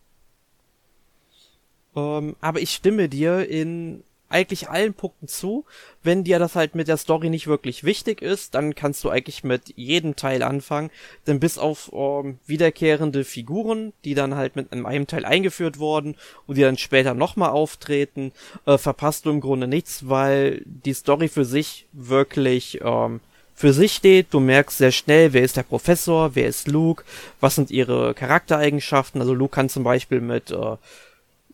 [1.98, 5.64] Ähm, aber ich stimme dir in eigentlich allen Punkten zu.
[6.02, 9.42] Wenn dir das halt mit der Story nicht wirklich wichtig ist, dann kannst du eigentlich
[9.42, 10.90] mit jedem Teil anfangen.
[11.26, 16.56] Denn bis auf ähm, wiederkehrende Figuren, die dann halt mit einem Teil eingeführt wurden und
[16.58, 18.32] die dann später nochmal auftreten,
[18.66, 23.20] äh, verpasst du im Grunde nichts, weil die Story für sich wirklich ähm,
[23.54, 24.28] für sich steht.
[24.30, 27.02] Du merkst sehr schnell, wer ist der Professor, wer ist Luke,
[27.40, 29.20] was sind ihre Charaktereigenschaften.
[29.20, 30.76] Also Luke kann zum Beispiel mit äh,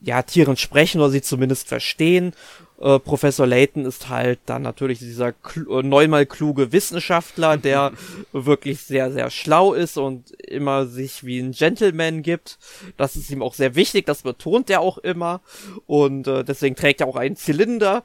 [0.05, 2.35] ja, Tieren sprechen oder sie zumindest verstehen
[2.81, 7.93] äh, Professor Layton ist halt dann natürlich dieser kl äh, neunmal kluge Wissenschaftler, der
[8.33, 12.59] wirklich sehr, sehr schlau ist und immer sich wie ein Gentleman gibt.
[12.97, 15.41] Das ist ihm auch sehr wichtig, das betont er auch immer.
[15.87, 18.03] Und äh, deswegen trägt er auch einen Zylinder.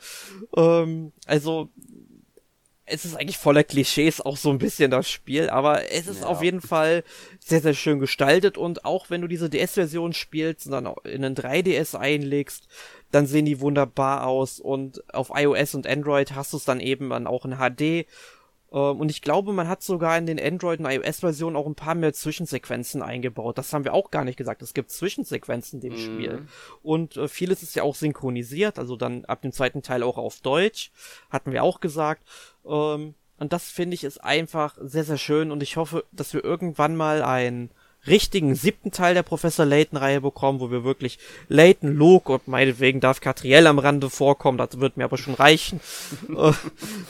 [0.56, 1.70] Ähm, also
[2.90, 6.28] es ist eigentlich voller Klischees auch so ein bisschen das Spiel, aber es ist ja.
[6.28, 7.04] auf jeden Fall
[7.40, 11.36] sehr, sehr schön gestaltet und auch wenn du diese DS-Version spielst und dann in einen
[11.36, 12.68] 3DS einlegst,
[13.12, 17.10] dann sehen die wunderbar aus und auf iOS und Android hast du es dann eben
[17.10, 18.08] dann auch in HD.
[18.72, 21.96] Ähm, und ich glaube, man hat sogar in den Android- und iOS-Versionen auch ein paar
[21.96, 23.58] mehr Zwischensequenzen eingebaut.
[23.58, 24.62] Das haben wir auch gar nicht gesagt.
[24.62, 26.04] Es gibt Zwischensequenzen in dem mm.
[26.04, 26.48] Spiel.
[26.84, 30.42] Und äh, vieles ist ja auch synchronisiert, also dann ab dem zweiten Teil auch auf
[30.42, 30.92] Deutsch.
[31.30, 32.24] Hatten wir auch gesagt.
[32.66, 35.52] Ähm, und das finde ich ist einfach sehr, sehr schön.
[35.52, 37.72] Und ich hoffe, dass wir irgendwann mal ein
[38.08, 43.22] richtigen siebten Teil der Professor Layton-Reihe bekommen, wo wir wirklich Layton, Luke und meinetwegen darf
[43.22, 45.80] Catriel am Rande vorkommen, das wird mir aber schon reichen,
[46.30, 46.52] äh,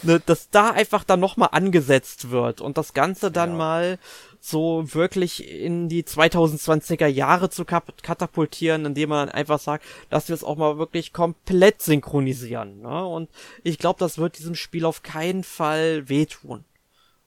[0.03, 3.57] ne, dass da einfach dann nochmal angesetzt wird und das Ganze dann ja.
[3.57, 3.99] mal
[4.41, 10.45] so wirklich in die 2020er Jahre zu katapultieren, indem man einfach sagt, dass wir es
[10.45, 12.81] auch mal wirklich komplett synchronisieren.
[12.81, 13.05] Ne?
[13.05, 13.29] Und
[13.63, 16.63] ich glaube, das wird diesem Spiel auf keinen Fall wehtun.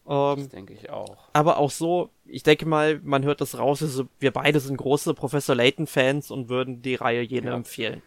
[0.06, 1.28] Ähm, das denke ich auch.
[1.32, 5.14] Aber auch so, ich denke mal, man hört das raus, also wir beide sind große
[5.14, 7.56] Professor Layton-Fans und würden die Reihe jedem ja.
[7.56, 8.02] empfehlen.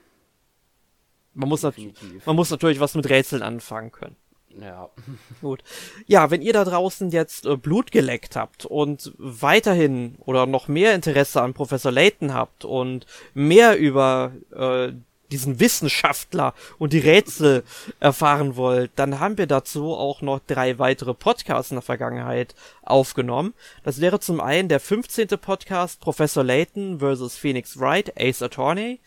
[1.33, 4.15] Man muss, man muss natürlich was mit Rätseln anfangen können.
[4.61, 4.89] Ja.
[5.41, 5.63] Gut.
[6.07, 10.95] Ja, wenn ihr da draußen jetzt äh, Blut geleckt habt und weiterhin oder noch mehr
[10.95, 14.93] Interesse an Professor Layton habt und mehr über äh,
[15.31, 17.63] diesen Wissenschaftler und die Rätsel
[17.99, 23.53] erfahren wollt, dann haben wir dazu auch noch drei weitere Podcasts in der Vergangenheit aufgenommen.
[23.83, 25.27] Das wäre zum einen der 15.
[25.39, 27.37] Podcast Professor Layton vs.
[27.37, 28.99] Phoenix Wright, Ace Attorney.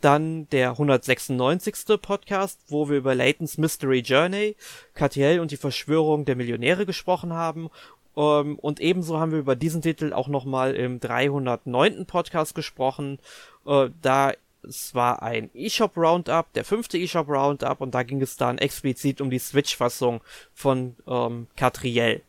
[0.00, 2.00] Dann der 196.
[2.00, 4.56] Podcast, wo wir über Laytons Mystery Journey,
[4.94, 7.68] KTL und die Verschwörung der Millionäre gesprochen haben.
[8.16, 12.06] Ähm, und ebenso haben wir über diesen Titel auch nochmal im 309.
[12.06, 13.18] Podcast gesprochen.
[13.66, 14.32] Uh, da
[14.68, 19.20] es war ein eShop Roundup, der fünfte eShop Roundup und da ging es dann explizit
[19.20, 20.20] um die Switch-Fassung
[20.54, 22.22] von ähm, Catriel.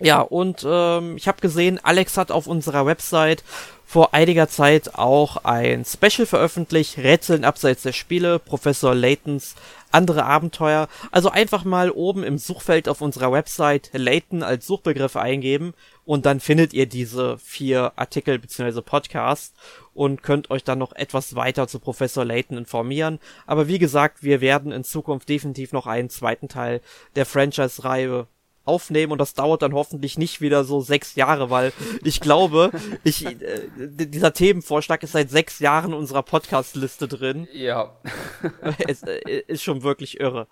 [0.00, 3.42] Ja, und ähm, ich habe gesehen, Alex hat auf unserer Website
[3.84, 9.56] vor einiger Zeit auch ein Special veröffentlicht, Rätseln abseits der Spiele, Professor Laytons
[9.90, 10.88] andere Abenteuer.
[11.10, 15.72] Also einfach mal oben im Suchfeld auf unserer Website Layton als Suchbegriff eingeben
[16.04, 18.82] und dann findet ihr diese vier Artikel bzw.
[18.82, 19.54] Podcasts
[19.98, 23.18] und könnt euch dann noch etwas weiter zu Professor Layton informieren.
[23.46, 26.80] Aber wie gesagt, wir werden in Zukunft definitiv noch einen zweiten Teil
[27.16, 28.28] der Franchise-Reihe
[28.64, 31.72] aufnehmen und das dauert dann hoffentlich nicht wieder so sechs Jahre, weil
[32.04, 32.70] ich glaube,
[33.02, 37.48] ich, äh, dieser Themenvorschlag ist seit sechs Jahren in unserer Podcast-Liste drin.
[37.52, 37.96] Ja.
[38.86, 40.46] es äh, ist schon wirklich irre.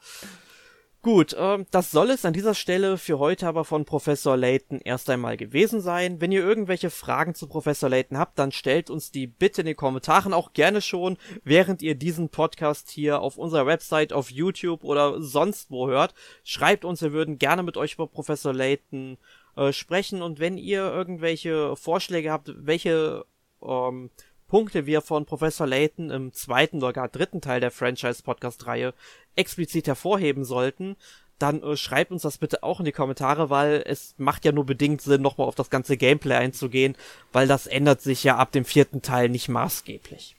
[1.07, 5.09] Gut, äh, das soll es an dieser Stelle für heute aber von Professor Layton erst
[5.09, 6.21] einmal gewesen sein.
[6.21, 9.77] Wenn ihr irgendwelche Fragen zu Professor Layton habt, dann stellt uns die bitte in den
[9.77, 15.23] Kommentaren auch gerne schon, während ihr diesen Podcast hier auf unserer Website, auf YouTube oder
[15.23, 16.13] sonst wo hört.
[16.43, 19.17] Schreibt uns, wir würden gerne mit euch über Professor Layton
[19.55, 23.25] äh, sprechen und wenn ihr irgendwelche Vorschläge habt, welche
[23.63, 24.11] ähm,
[24.49, 28.95] Punkte wir von Professor Layton im zweiten oder gar dritten Teil der Franchise-Podcast-Reihe
[29.35, 30.97] explizit hervorheben sollten,
[31.39, 34.65] dann äh, schreibt uns das bitte auch in die Kommentare, weil es macht ja nur
[34.65, 36.97] bedingt Sinn, nochmal auf das ganze Gameplay einzugehen,
[37.33, 40.37] weil das ändert sich ja ab dem vierten Teil nicht maßgeblich.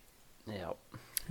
[0.48, 0.74] Ja.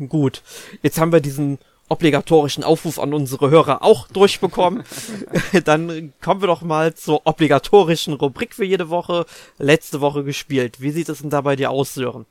[0.08, 0.42] Gut,
[0.82, 1.58] jetzt haben wir diesen
[1.88, 4.84] obligatorischen Aufruf an unsere Hörer auch durchbekommen.
[5.64, 9.24] dann kommen wir doch mal zur obligatorischen Rubrik für jede Woche.
[9.58, 10.80] Letzte Woche gespielt.
[10.80, 12.26] Wie sieht es denn da bei dir aus, Sören?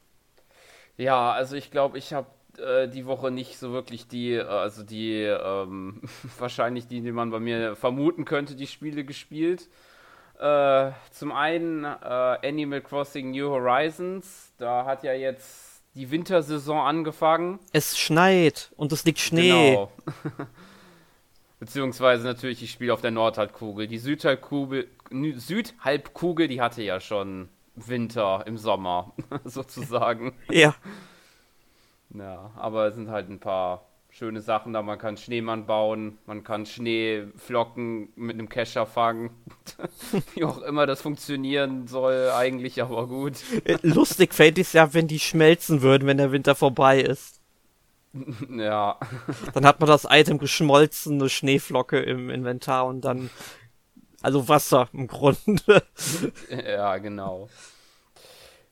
[0.97, 2.27] Ja, also ich glaube, ich habe
[2.57, 6.01] äh, die Woche nicht so wirklich die, äh, also die, ähm,
[6.39, 9.67] wahrscheinlich die, die man bei mir vermuten könnte, die Spiele gespielt.
[10.39, 17.59] Äh, zum einen äh, Animal Crossing New Horizons, da hat ja jetzt die Wintersaison angefangen.
[17.71, 19.71] Es schneit und es liegt Schnee.
[19.71, 19.91] Genau.
[21.59, 23.87] Beziehungsweise natürlich, ich spiele auf der Nordhalbkugel.
[23.87, 24.89] Die Südhalbkugel,
[25.35, 29.13] Südhalbkugel, die hatte ja schon Winter im Sommer,
[29.43, 30.34] sozusagen.
[30.49, 30.76] Ja.
[32.13, 34.82] Ja, aber es sind halt ein paar schöne Sachen da.
[34.82, 39.32] Man kann Schneemann bauen, man kann Schneeflocken mit einem Kescher fangen.
[40.34, 43.34] Wie auch immer das funktionieren soll, eigentlich, aber gut.
[43.82, 47.41] Lustig fällt es ja, wenn die schmelzen würden, wenn der Winter vorbei ist.
[48.49, 48.97] Ja.
[49.53, 53.30] Dann hat man das Item geschmolzene Schneeflocke im Inventar und dann
[54.26, 55.84] also Wasser im Grunde.
[56.49, 57.47] ja, genau.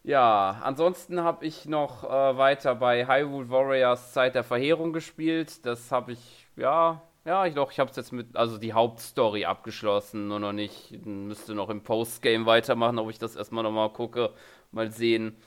[0.02, 5.64] Ja, ansonsten habe ich noch äh, weiter bei Hyrule Warriors Zeit der Verheerung gespielt.
[5.64, 9.46] Das habe ich, ja, ja, ich doch, ich habe es jetzt mit, also die Hauptstory
[9.46, 11.06] abgeschlossen, nur noch nicht.
[11.06, 14.32] Müsste noch im Postgame weitermachen, ob ich das erstmal nochmal gucke.
[14.72, 15.38] Mal sehen.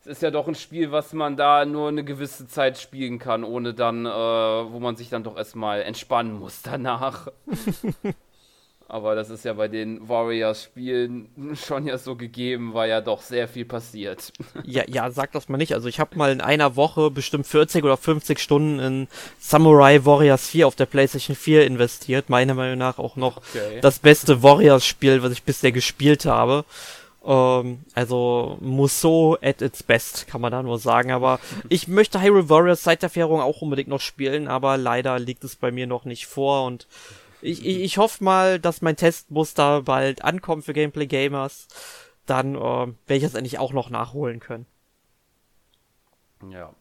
[0.00, 3.44] Es ist ja doch ein Spiel, was man da nur eine gewisse Zeit spielen kann,
[3.44, 7.28] ohne dann, äh, wo man sich dann doch erstmal entspannen muss danach.
[8.88, 13.48] Aber das ist ja bei den Warriors-Spielen schon ja so gegeben, weil ja doch sehr
[13.48, 14.32] viel passiert.
[14.64, 15.74] Ja, ja, sag das mal nicht.
[15.74, 19.08] Also ich habe mal in einer Woche bestimmt 40 oder 50 Stunden in
[19.38, 22.30] Samurai Warriors 4 auf der PlayStation 4 investiert.
[22.30, 23.80] Meiner Meinung nach auch noch okay.
[23.80, 26.64] das beste Warriors-Spiel, was ich bisher gespielt habe.
[27.24, 31.12] Ähm, also Musso at its best, kann man da nur sagen.
[31.12, 35.44] Aber ich möchte Hyrule Warriors seit der Fährung auch unbedingt noch spielen, aber leider liegt
[35.44, 36.86] es bei mir noch nicht vor und
[37.42, 41.68] ich, ich, ich hoffe mal, dass mein Testmuster bald ankommt für Gameplay Gamers.
[42.26, 44.66] Dann äh, werde ich das endlich auch noch nachholen können.
[46.48, 46.74] Ja.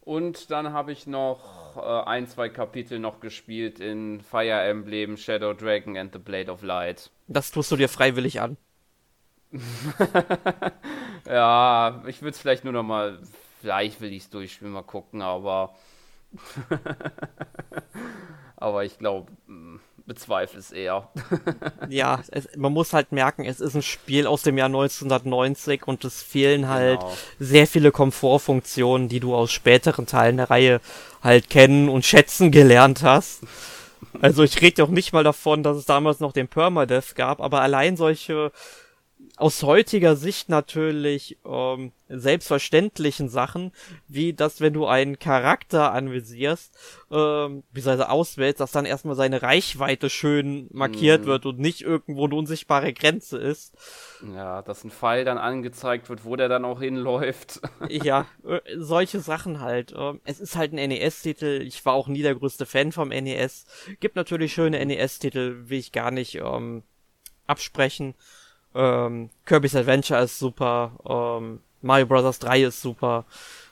[0.00, 5.54] Und dann habe ich noch äh, ein, zwei Kapitel noch gespielt in Fire Emblem, Shadow
[5.54, 7.10] Dragon and the Blade of Light.
[7.26, 8.56] Das tust du dir freiwillig an.
[11.26, 13.20] ja, ich würde es vielleicht nur noch mal,
[13.60, 15.74] vielleicht will ich es durchspielen, mal gucken, aber
[18.56, 19.76] aber ich glaube, mm,
[20.06, 21.08] bezweifle es eher.
[21.88, 26.04] ja, es, man muss halt merken, es ist ein Spiel aus dem Jahr 1990 und
[26.04, 27.16] es fehlen halt genau.
[27.38, 30.80] sehr viele Komfortfunktionen, die du aus späteren Teilen der Reihe
[31.22, 33.42] halt kennen und schätzen gelernt hast.
[34.20, 37.62] Also ich rede auch nicht mal davon, dass es damals noch den Permadeath gab, aber
[37.62, 38.52] allein solche
[39.36, 43.72] aus heutiger Sicht natürlich ähm, selbstverständlichen Sachen,
[44.06, 46.76] wie dass wenn du einen Charakter anvisierst,
[47.10, 51.26] ähm, beziehungsweise auswählst, dass dann erstmal seine Reichweite schön markiert mm.
[51.26, 53.74] wird und nicht irgendwo eine unsichtbare Grenze ist.
[54.34, 57.60] Ja, dass ein Pfeil dann angezeigt wird, wo der dann auch hinläuft.
[57.88, 59.94] ja, äh, solche Sachen halt.
[59.96, 61.62] Ähm, es ist halt ein NES-Titel.
[61.62, 63.66] Ich war auch nie der größte Fan vom NES.
[64.00, 66.82] Gibt natürlich schöne NES-Titel, will ich gar nicht ähm,
[67.46, 68.14] absprechen.
[68.74, 70.92] Ähm, Kirby's Adventure ist super.
[71.08, 72.38] Ähm, Mario Bros.
[72.38, 73.24] 3 ist super.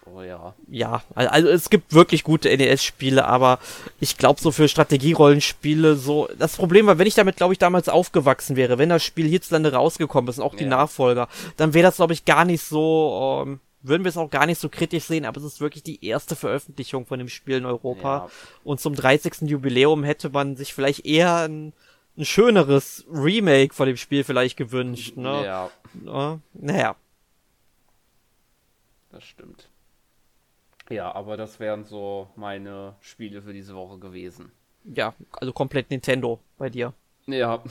[0.04, 0.54] Oh ja.
[0.68, 3.60] Ja, also es gibt wirklich gute NES-Spiele, aber
[4.00, 6.28] ich glaube so für Strategierollenspiele so.
[6.38, 9.72] Das Problem war, wenn ich damit, glaube ich, damals aufgewachsen wäre, wenn das Spiel hierzulande
[9.72, 10.70] rausgekommen ist und auch die ja.
[10.70, 13.44] Nachfolger, dann wäre das, glaube ich, gar nicht so.
[13.46, 16.04] Ähm, würden wir es auch gar nicht so kritisch sehen, aber es ist wirklich die
[16.04, 18.16] erste Veröffentlichung von dem Spiel in Europa.
[18.16, 18.30] Ja.
[18.62, 19.42] Und zum 30.
[19.42, 21.72] Jubiläum hätte man sich vielleicht eher ein
[22.16, 25.44] ein schöneres Remake von dem Spiel vielleicht gewünscht, ne?
[25.44, 25.70] Ja.
[26.04, 26.38] ja.
[26.52, 26.96] Naja.
[29.10, 29.68] Das stimmt.
[30.90, 34.52] Ja, aber das wären so meine Spiele für diese Woche gewesen.
[34.84, 36.92] Ja, also komplett Nintendo bei dir.
[37.26, 37.62] Ja.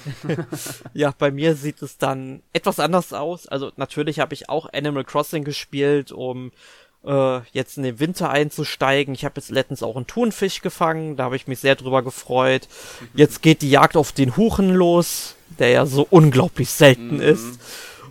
[0.94, 3.48] ja, bei mir sieht es dann etwas anders aus.
[3.48, 6.52] Also natürlich habe ich auch Animal Crossing gespielt, um
[7.06, 9.14] äh, jetzt in den Winter einzusteigen.
[9.14, 12.68] Ich habe jetzt letztens auch einen Thunfisch gefangen, da habe ich mich sehr drüber gefreut.
[13.14, 17.22] Jetzt geht die Jagd auf den Huchen los, der ja so unglaublich selten mhm.
[17.22, 17.60] ist.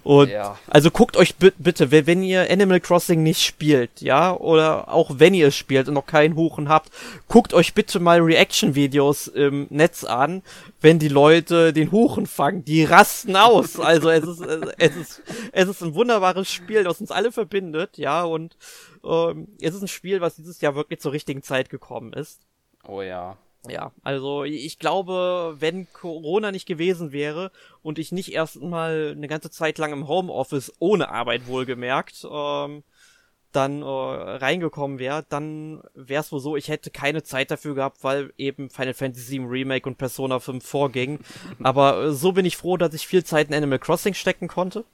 [0.03, 0.59] Und ja.
[0.67, 5.49] also guckt euch bitte, wenn ihr Animal Crossing nicht spielt, ja, oder auch wenn ihr
[5.49, 6.91] es spielt und noch keinen Huchen habt,
[7.29, 10.43] guckt euch bitte mal Reaction-Videos im Netz an,
[10.81, 12.65] wenn die Leute den Huchen fangen.
[12.65, 13.79] Die rasten aus.
[13.79, 14.41] Also es ist,
[14.79, 15.23] es ist,
[15.53, 18.57] es ist ein wunderbares Spiel, das uns alle verbindet, ja, und
[19.05, 22.41] ähm, es ist ein Spiel, was dieses Jahr wirklich zur richtigen Zeit gekommen ist.
[22.87, 23.37] Oh ja.
[23.69, 27.53] Ja, also ich glaube, wenn Corona nicht gewesen wäre
[27.83, 32.83] und ich nicht erst mal eine ganze Zeit lang im Homeoffice ohne Arbeit wohlgemerkt ähm,
[33.53, 37.99] dann äh, reingekommen wäre, dann wäre es wohl so, ich hätte keine Zeit dafür gehabt,
[38.03, 41.19] weil eben Final Fantasy VII Remake und Persona 5 vorgingen.
[41.63, 44.85] Aber äh, so bin ich froh, dass ich viel Zeit in Animal Crossing stecken konnte.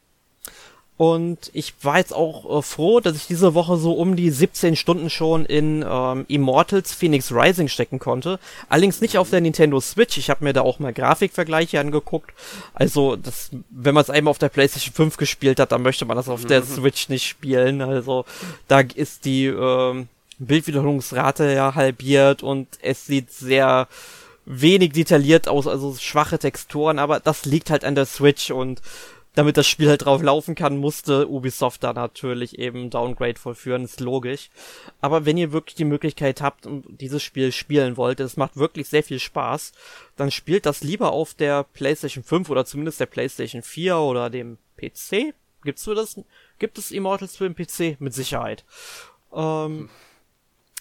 [0.98, 4.76] Und ich war jetzt auch äh, froh, dass ich diese Woche so um die 17
[4.76, 8.38] Stunden schon in ähm, Immortals Phoenix Rising stecken konnte.
[8.70, 10.16] Allerdings nicht auf der Nintendo Switch.
[10.16, 12.32] Ich habe mir da auch mal Grafikvergleiche angeguckt.
[12.72, 16.16] Also, das, wenn man es einmal auf der PlayStation 5 gespielt hat, dann möchte man
[16.16, 17.82] das auf der Switch nicht spielen.
[17.82, 18.24] Also,
[18.66, 23.88] da ist die ähm, Bildwiederholungsrate ja halbiert und es sieht sehr
[24.46, 28.80] wenig detailliert aus, also schwache Texturen, aber das liegt halt an der Switch und
[29.36, 34.00] damit das Spiel halt drauf laufen kann, musste Ubisoft da natürlich eben Downgrade vollführen, ist
[34.00, 34.48] logisch.
[35.02, 38.88] Aber wenn ihr wirklich die Möglichkeit habt und dieses Spiel spielen wollt, es macht wirklich
[38.88, 39.72] sehr viel Spaß,
[40.16, 44.56] dann spielt das lieber auf der PlayStation 5 oder zumindest der PlayStation 4 oder dem
[44.78, 45.34] PC.
[45.62, 46.18] Gibt's so das?
[46.58, 48.00] Gibt es Immortals für den PC?
[48.00, 48.64] Mit Sicherheit.
[49.34, 49.90] Ähm,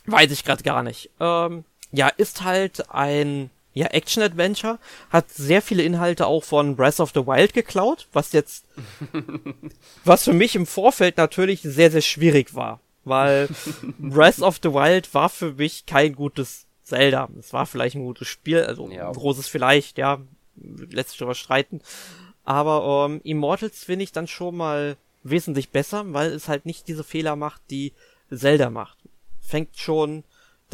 [0.06, 1.10] weiß ich gerade gar nicht.
[1.20, 7.12] Ähm, ja, ist halt ein ja, Action-Adventure, hat sehr viele Inhalte auch von Breath of
[7.14, 8.66] the Wild geklaut, was jetzt,
[10.06, 13.50] was für mich im Vorfeld natürlich sehr, sehr schwierig war, weil
[14.00, 17.28] Breath of the Wild war für mich kein gutes Zelda.
[17.38, 19.10] Es war vielleicht ein gutes Spiel, also ja.
[19.10, 20.22] ein großes vielleicht, ja,
[20.56, 21.82] lässt sich darüber streiten.
[22.46, 27.04] Aber ähm, Immortals finde ich dann schon mal wesentlich besser, weil es halt nicht diese
[27.04, 27.92] Fehler macht, die
[28.32, 29.00] Zelda macht.
[29.42, 30.24] Fängt schon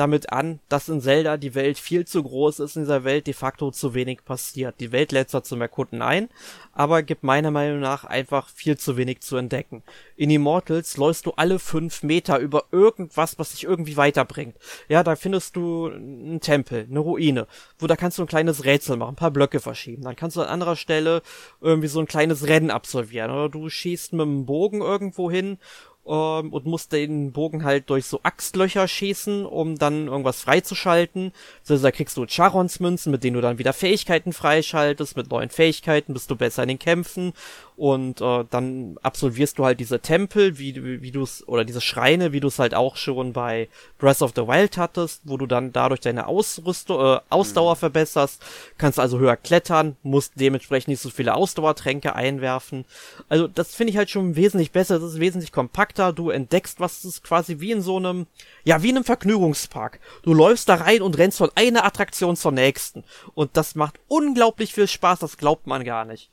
[0.02, 3.36] damit an, dass in Zelda die Welt viel zu groß ist, in dieser Welt de
[3.36, 4.80] facto zu wenig passiert.
[4.80, 6.28] Die Welt lädt zwar zum Erkunden ein,
[6.74, 9.84] aber gibt meiner Meinung nach einfach viel zu wenig zu entdecken.
[10.16, 14.56] In Immortals läufst du alle fünf Meter über irgendwas, was dich irgendwie weiterbringt.
[14.90, 17.46] Ja, da findest du einen Tempel, eine Ruine,
[17.78, 20.02] wo da kannst du ein kleines Rätsel machen, ein paar Blöcke verschieben.
[20.02, 21.22] Dann kannst du an anderer Stelle
[21.62, 25.60] irgendwie so ein kleines Rennen absolvieren oder du schießt mit dem Bogen irgendwo hin
[26.06, 31.32] ähm, und musst den Bogen halt durch so Axtlöcher schießen, um dann irgendwas freizuschalten.
[31.68, 35.16] Also da kriegst du Charons Münzen, mit denen du dann wieder Fähigkeiten freischaltest.
[35.16, 37.34] Mit neuen Fähigkeiten bist du besser in den Kämpfen
[37.82, 42.32] und äh, dann absolvierst du halt diese Tempel, wie, wie du es, oder diese Schreine,
[42.32, 45.72] wie du es halt auch schon bei Breath of the Wild hattest, wo du dann
[45.72, 47.80] dadurch deine Ausrüstung, äh, Ausdauer mhm.
[47.80, 48.44] verbesserst,
[48.78, 52.86] kannst also höher klettern, musst dementsprechend nicht so viele Ausdauertränke einwerfen.
[53.30, 57.06] Also das finde ich halt schon wesentlich besser, das ist wesentlich kompakter, du entdeckst was,
[57.06, 58.28] ist quasi wie in so einem,
[58.64, 60.00] ja, wie in einem Vergnügungspark.
[60.24, 63.04] Du läufst da rein und rennst von einer Attraktion zur nächsten.
[63.34, 66.30] Und das macht unglaublich viel Spaß, das glaubt man gar nicht.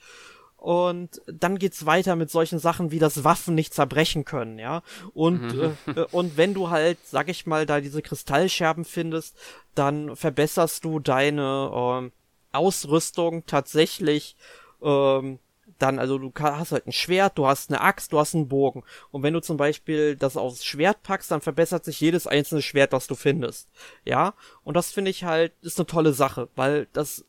[0.56, 4.82] Und dann geht's weiter mit solchen Sachen wie das Waffen nicht zerbrechen können, ja.
[5.14, 5.76] Und, mhm.
[5.94, 9.36] äh, und wenn du halt, sag ich mal, da diese Kristallscherben findest,
[9.76, 12.12] dann verbesserst du deine ähm,
[12.50, 14.34] Ausrüstung tatsächlich
[14.82, 15.38] ähm,
[15.78, 18.84] dann, also du hast halt ein Schwert, du hast eine Axt, du hast einen Bogen.
[19.10, 22.92] Und wenn du zum Beispiel das aufs Schwert packst, dann verbessert sich jedes einzelne Schwert,
[22.92, 23.68] was du findest.
[24.04, 27.24] Ja, und das finde ich halt, ist eine tolle Sache, weil das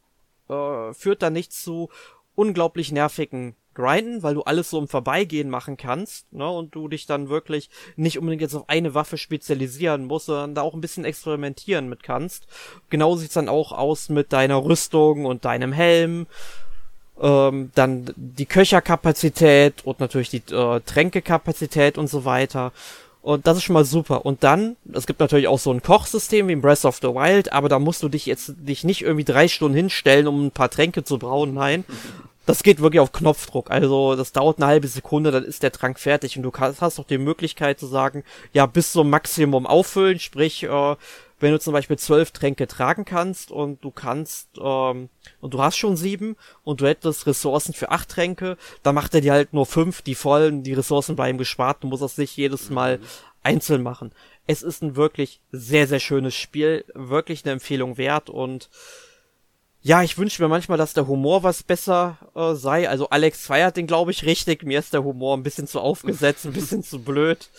[0.50, 1.89] äh, führt dann nicht zu,
[2.36, 7.06] unglaublich nervigen Grinden, weil du alles so im Vorbeigehen machen kannst, ne, und du dich
[7.06, 11.06] dann wirklich nicht unbedingt jetzt auf eine Waffe spezialisieren musst, sondern da auch ein bisschen
[11.06, 12.47] experimentieren mit kannst.
[12.89, 16.28] Genauso sieht's dann auch aus mit deiner Rüstung und deinem Helm.
[17.22, 22.72] Ähm, dann die Köcherkapazität und natürlich die äh, Tränkekapazität und so weiter.
[23.22, 24.26] Und das ist schon mal super.
[24.26, 27.51] Und dann, es gibt natürlich auch so ein Kochsystem wie in Breath of the Wild,
[27.51, 30.70] aber da musst du dich jetzt dich nicht irgendwie drei Stunden hinstellen, um ein paar
[30.70, 31.53] Tränke zu brauen.
[31.53, 31.84] Nein,
[32.45, 33.70] das geht wirklich auf Knopfdruck.
[33.70, 36.99] Also das dauert eine halbe Sekunde, dann ist der Trank fertig und du hast, hast
[36.99, 40.95] auch die Möglichkeit zu sagen, ja, bis zum Maximum auffüllen, sprich, äh,
[41.39, 45.09] wenn du zum Beispiel zwölf Tränke tragen kannst und du kannst, ähm,
[45.39, 49.21] und du hast schon sieben und du hättest Ressourcen für acht Tränke, dann macht er
[49.21, 52.69] dir halt nur fünf, die vollen, die Ressourcen bleiben gespart, du musst das nicht jedes
[52.69, 53.03] Mal mhm.
[53.43, 54.11] einzeln machen.
[54.47, 58.69] Es ist ein wirklich sehr, sehr schönes Spiel, wirklich eine Empfehlung wert und
[59.81, 62.89] ja, ich wünsche mir manchmal, dass der Humor was besser äh, sei.
[62.89, 64.63] Also Alex feiert den, glaube ich, richtig.
[64.63, 67.49] Mir ist der Humor ein bisschen zu aufgesetzt, ein bisschen zu blöd.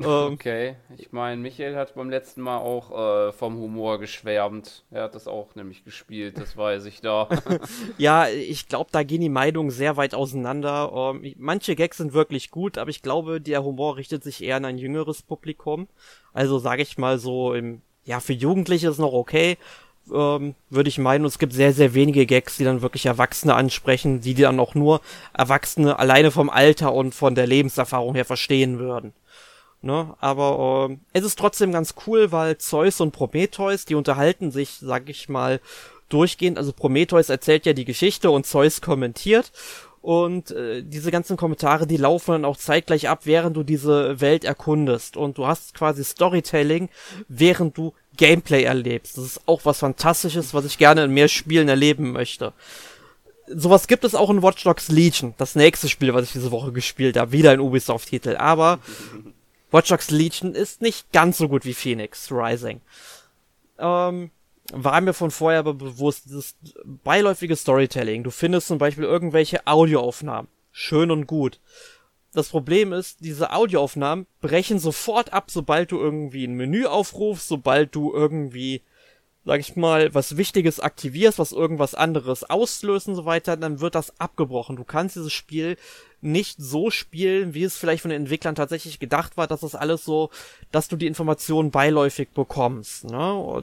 [0.00, 4.84] Ähm, okay, ich meine, Michael hat beim letzten Mal auch äh, vom Humor geschwärmt.
[4.90, 7.28] Er hat das auch nämlich gespielt, das weiß ich da.
[7.98, 11.14] ja, ich glaube, da gehen die Meinungen sehr weit auseinander.
[11.14, 14.64] Ähm, manche Gags sind wirklich gut, aber ich glaube, der Humor richtet sich eher an
[14.64, 15.88] ein jüngeres Publikum.
[16.32, 19.58] Also sage ich mal so, im, ja, für Jugendliche ist noch okay,
[20.12, 21.22] ähm, würde ich meinen.
[21.22, 24.74] Und es gibt sehr, sehr wenige Gags, die dann wirklich Erwachsene ansprechen, die dann auch
[24.74, 25.00] nur
[25.32, 29.12] Erwachsene alleine vom Alter und von der Lebenserfahrung her verstehen würden.
[29.80, 30.14] Ne?
[30.20, 35.08] Aber äh, es ist trotzdem ganz cool, weil Zeus und Prometheus, die unterhalten sich, sag
[35.08, 35.60] ich mal,
[36.08, 36.58] durchgehend.
[36.58, 39.52] Also Prometheus erzählt ja die Geschichte und Zeus kommentiert.
[40.00, 44.44] Und äh, diese ganzen Kommentare, die laufen dann auch zeitgleich ab, während du diese Welt
[44.44, 45.16] erkundest.
[45.16, 46.88] Und du hast quasi Storytelling,
[47.28, 49.16] während du Gameplay erlebst.
[49.16, 52.52] Das ist auch was Fantastisches, was ich gerne in mehr Spielen erleben möchte.
[53.46, 56.70] Sowas gibt es auch in Watch Dogs Legion, das nächste Spiel, was ich diese Woche
[56.70, 58.36] gespielt habe, wieder ein Ubisoft-Titel.
[58.36, 58.78] Aber
[59.70, 62.80] Watch Dogs Legion ist nicht ganz so gut wie Phoenix Rising.
[63.78, 64.30] Ähm,
[64.72, 68.22] war mir von vorher bewusst, dieses beiläufige Storytelling.
[68.22, 70.50] Du findest zum Beispiel irgendwelche Audioaufnahmen.
[70.72, 71.60] Schön und gut.
[72.34, 77.94] Das Problem ist, diese Audioaufnahmen brechen sofort ab, sobald du irgendwie ein Menü aufrufst, sobald
[77.94, 78.82] du irgendwie,
[79.48, 83.94] sag ich mal, was Wichtiges aktivierst, was irgendwas anderes auslöst und so weiter, dann wird
[83.94, 84.76] das abgebrochen.
[84.76, 85.78] Du kannst dieses Spiel
[86.20, 90.04] nicht so spielen, wie es vielleicht von den Entwicklern tatsächlich gedacht war, dass das alles
[90.04, 90.28] so,
[90.70, 93.04] dass du die Informationen beiläufig bekommst.
[93.04, 93.62] Ne?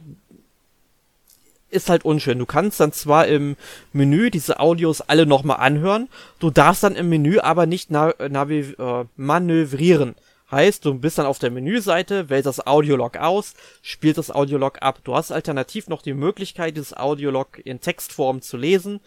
[1.70, 2.40] Ist halt unschön.
[2.40, 3.56] Du kannst dann zwar im
[3.94, 6.10] Menü diese Audios alle nochmal anhören,
[6.40, 10.16] du darfst dann im Menü aber nicht na navi äh, manövrieren.
[10.52, 15.00] Heißt, du bist dann auf der Menüseite, wählst das Audiolog aus, spielst das Audiolog ab.
[15.04, 19.02] Du hast alternativ noch die Möglichkeit, dieses Audiolog in Textform zu lesen,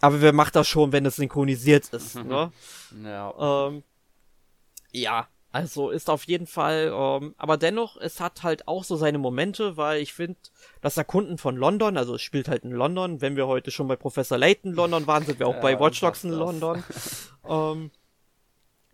[0.00, 2.52] aber wer macht das schon, wenn es synchronisiert ist, ne?
[3.02, 3.66] Ja.
[3.68, 3.82] Ähm,
[4.92, 9.18] ja, also ist auf jeden Fall, ähm, aber dennoch, es hat halt auch so seine
[9.18, 10.38] Momente, weil ich finde,
[10.82, 13.96] das Erkunden von London, also es spielt halt in London, wenn wir heute schon bei
[13.96, 16.84] Professor Layton London waren, sind wir auch ja, bei Watch Dogs in London.
[17.48, 17.90] ähm,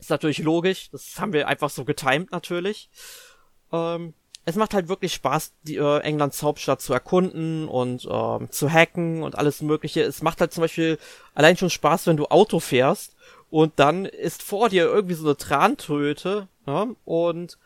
[0.04, 2.90] ist natürlich logisch, das haben wir einfach so getimed natürlich.
[3.72, 8.70] Ähm, es macht halt wirklich Spaß, die äh, Englands Hauptstadt zu erkunden und ähm, zu
[8.70, 10.02] hacken und alles mögliche.
[10.02, 10.98] Es macht halt zum Beispiel
[11.34, 13.16] allein schon Spaß, wenn du Auto fährst
[13.50, 16.94] und dann ist vor dir irgendwie so eine Trantröte ne?
[17.04, 17.58] und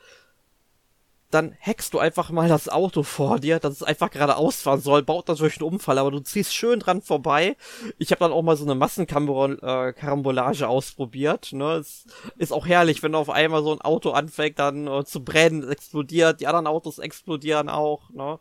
[1.31, 5.03] dann hackst du einfach mal das Auto vor dir, dass es einfach geradeaus fahren soll,
[5.03, 7.57] baut natürlich einen Unfall, aber du ziehst schön dran vorbei.
[7.99, 11.53] Ich habe dann auch mal so eine Massenkarambolage äh, ausprobiert.
[11.53, 11.74] Ne?
[11.74, 12.07] Es
[12.39, 16.41] ist auch herrlich, wenn auf einmal so ein Auto anfängt dann äh, zu brennen, explodiert,
[16.41, 18.09] die anderen Autos explodieren auch.
[18.11, 18.39] Ne?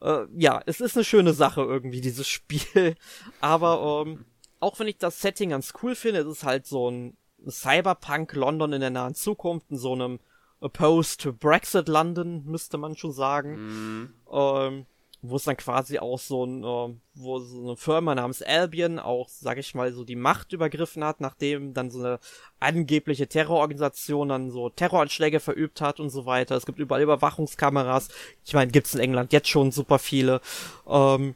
[0.00, 2.94] Äh, ja, es ist eine schöne Sache irgendwie, dieses Spiel.
[3.42, 4.24] Aber ähm,
[4.58, 8.72] auch wenn ich das Setting ganz cool finde, es ist halt so ein Cyberpunk London
[8.72, 10.18] in der nahen Zukunft, in so einem
[10.60, 13.56] opposed to Brexit London, müsste man schon sagen.
[13.56, 14.14] Mhm.
[14.32, 14.86] Ähm,
[15.22, 19.28] wo es dann quasi auch so ein, äh, wo so eine Firma namens Albion auch,
[19.28, 22.18] sag ich mal, so die Macht übergriffen hat, nachdem dann so eine
[22.60, 26.56] angebliche Terrororganisation dann so Terroranschläge verübt hat und so weiter.
[26.56, 28.08] Es gibt überall Überwachungskameras.
[28.44, 30.40] Ich meine, gibt's in England jetzt schon super viele.
[30.86, 31.34] Ähm,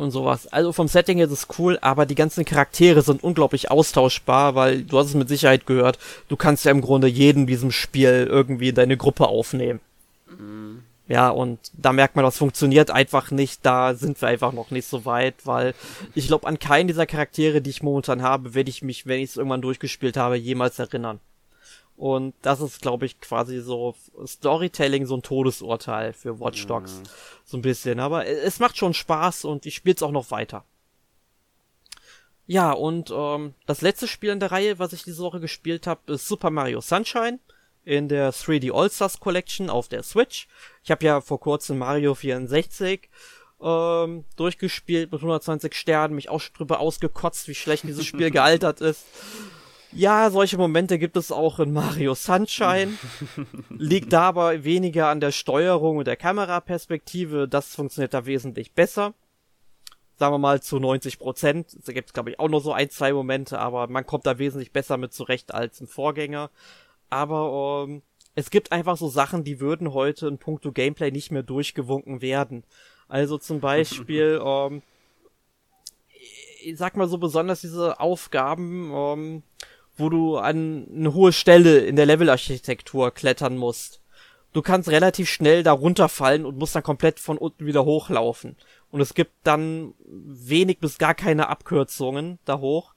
[0.00, 0.46] und sowas.
[0.48, 4.98] Also vom Setting ist es cool, aber die ganzen Charaktere sind unglaublich austauschbar, weil du
[4.98, 5.98] hast es mit Sicherheit gehört,
[6.28, 9.80] du kannst ja im Grunde jeden in diesem Spiel irgendwie in deine Gruppe aufnehmen.
[10.28, 10.82] Mhm.
[11.10, 14.86] Ja, und da merkt man, das funktioniert einfach nicht, da sind wir einfach noch nicht
[14.86, 15.74] so weit, weil
[16.14, 19.30] ich glaube, an keinen dieser Charaktere, die ich momentan habe, werde ich mich, wenn ich
[19.30, 21.18] es irgendwann durchgespielt habe, jemals erinnern.
[22.00, 23.94] Und das ist, glaube ich, quasi so
[24.26, 27.00] Storytelling, so ein Todesurteil für Watch Dogs.
[27.00, 27.02] Mhm.
[27.44, 28.00] So ein bisschen.
[28.00, 30.64] Aber es macht schon Spaß und ich spiele es auch noch weiter.
[32.46, 36.14] Ja, und ähm, das letzte Spiel in der Reihe, was ich diese Woche gespielt habe,
[36.14, 37.38] ist Super Mario Sunshine
[37.84, 40.48] in der 3D All-Stars Collection auf der Switch.
[40.82, 43.10] Ich habe ja vor kurzem Mario 64
[43.60, 49.04] ähm, durchgespielt mit 120 Sternen, mich auch drüber ausgekotzt, wie schlecht dieses Spiel gealtert ist.
[49.92, 52.96] Ja, solche Momente gibt es auch in Mario Sunshine.
[53.70, 57.48] Liegt da aber weniger an der Steuerung und der Kameraperspektive.
[57.48, 59.14] Das funktioniert da wesentlich besser.
[60.16, 61.76] Sagen wir mal zu 90 Prozent.
[61.84, 64.38] Da gibt es, glaube ich, auch nur so ein, zwei Momente, aber man kommt da
[64.38, 66.50] wesentlich besser mit zurecht als im Vorgänger.
[67.08, 68.02] Aber ähm,
[68.36, 72.62] es gibt einfach so Sachen, die würden heute in puncto Gameplay nicht mehr durchgewunken werden.
[73.08, 74.82] Also zum Beispiel, ähm,
[76.62, 79.42] ich sag mal so besonders diese Aufgaben, ähm,
[80.00, 84.00] wo du an eine hohe Stelle in der Levelarchitektur klettern musst.
[84.52, 88.56] Du kannst relativ schnell da runterfallen und musst dann komplett von unten wieder hochlaufen.
[88.90, 92.94] Und es gibt dann wenig bis gar keine Abkürzungen da hoch.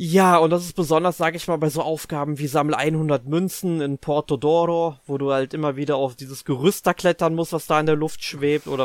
[0.00, 3.80] Ja, und das ist besonders, sage ich mal, bei so Aufgaben wie Sammel 100 Münzen
[3.80, 7.66] in Porto Doro, wo du halt immer wieder auf dieses Gerüst da klettern musst, was
[7.66, 8.84] da in der Luft schwebt oder,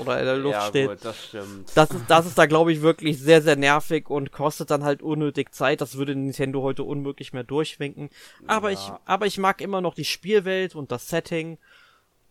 [0.00, 0.88] oder in der Luft ja, steht.
[0.88, 1.70] Gut, das stimmt.
[1.74, 5.02] Das ist, das ist da, glaube ich, wirklich sehr, sehr nervig und kostet dann halt
[5.02, 5.82] unnötig Zeit.
[5.82, 8.08] Das würde Nintendo heute unmöglich mehr durchwinken.
[8.46, 8.78] Aber ja.
[8.78, 11.58] ich, aber ich mag immer noch die Spielwelt und das Setting.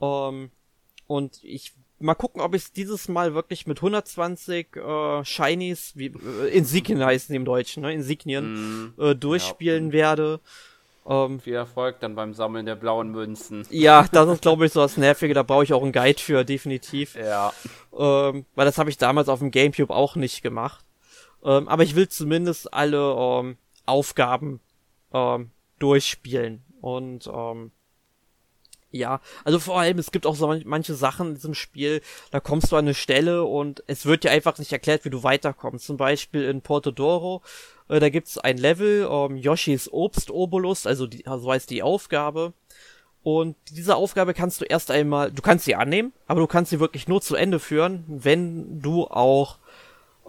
[0.02, 0.50] Ähm,
[1.06, 6.08] und ich mal gucken, ob ich es dieses Mal wirklich mit 120 äh, Shinies, wie
[6.08, 7.94] äh, Insignien heißen die im Deutschen, ne?
[7.94, 9.94] Insignien, mm, äh, durchspielen ja.
[9.94, 10.40] werde.
[11.06, 13.66] Ähm, Viel Erfolg dann beim Sammeln der blauen Münzen.
[13.70, 16.44] Ja, das ist glaube ich so das Nervige, da brauche ich auch einen Guide für,
[16.46, 17.16] definitiv.
[17.16, 17.52] Ja.
[17.98, 20.86] Ähm, weil das habe ich damals auf dem Gamecube auch nicht gemacht.
[21.44, 24.62] Ähm, aber ich will zumindest alle ähm, Aufgaben
[25.14, 26.64] ähm, durchspielen.
[26.80, 27.72] Und ähm,
[28.94, 32.72] ja, also vor allem, es gibt auch so manche Sachen in diesem Spiel, da kommst
[32.72, 35.86] du an eine Stelle und es wird dir einfach nicht erklärt, wie du weiterkommst.
[35.86, 37.42] Zum Beispiel in Porto Doro,
[37.90, 42.54] äh, da gibt's ein Level, ähm, Yoshis Obst-Obolus, also die, so heißt die Aufgabe.
[43.24, 46.80] Und diese Aufgabe kannst du erst einmal, du kannst sie annehmen, aber du kannst sie
[46.80, 49.58] wirklich nur zu Ende führen, wenn du auch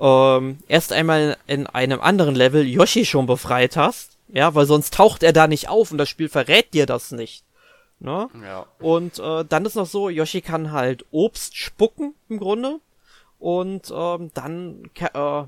[0.01, 4.13] ähm, erst einmal in einem anderen Level Yoshi schon befreit hast.
[4.29, 7.45] Ja, weil sonst taucht er da nicht auf und das Spiel verrät dir das nicht.
[8.05, 8.29] Ne?
[8.43, 8.67] Ja.
[8.81, 12.81] Und äh, dann ist noch so, Yoshi kann halt Obst spucken im Grunde
[13.39, 15.45] und ähm, dann äh,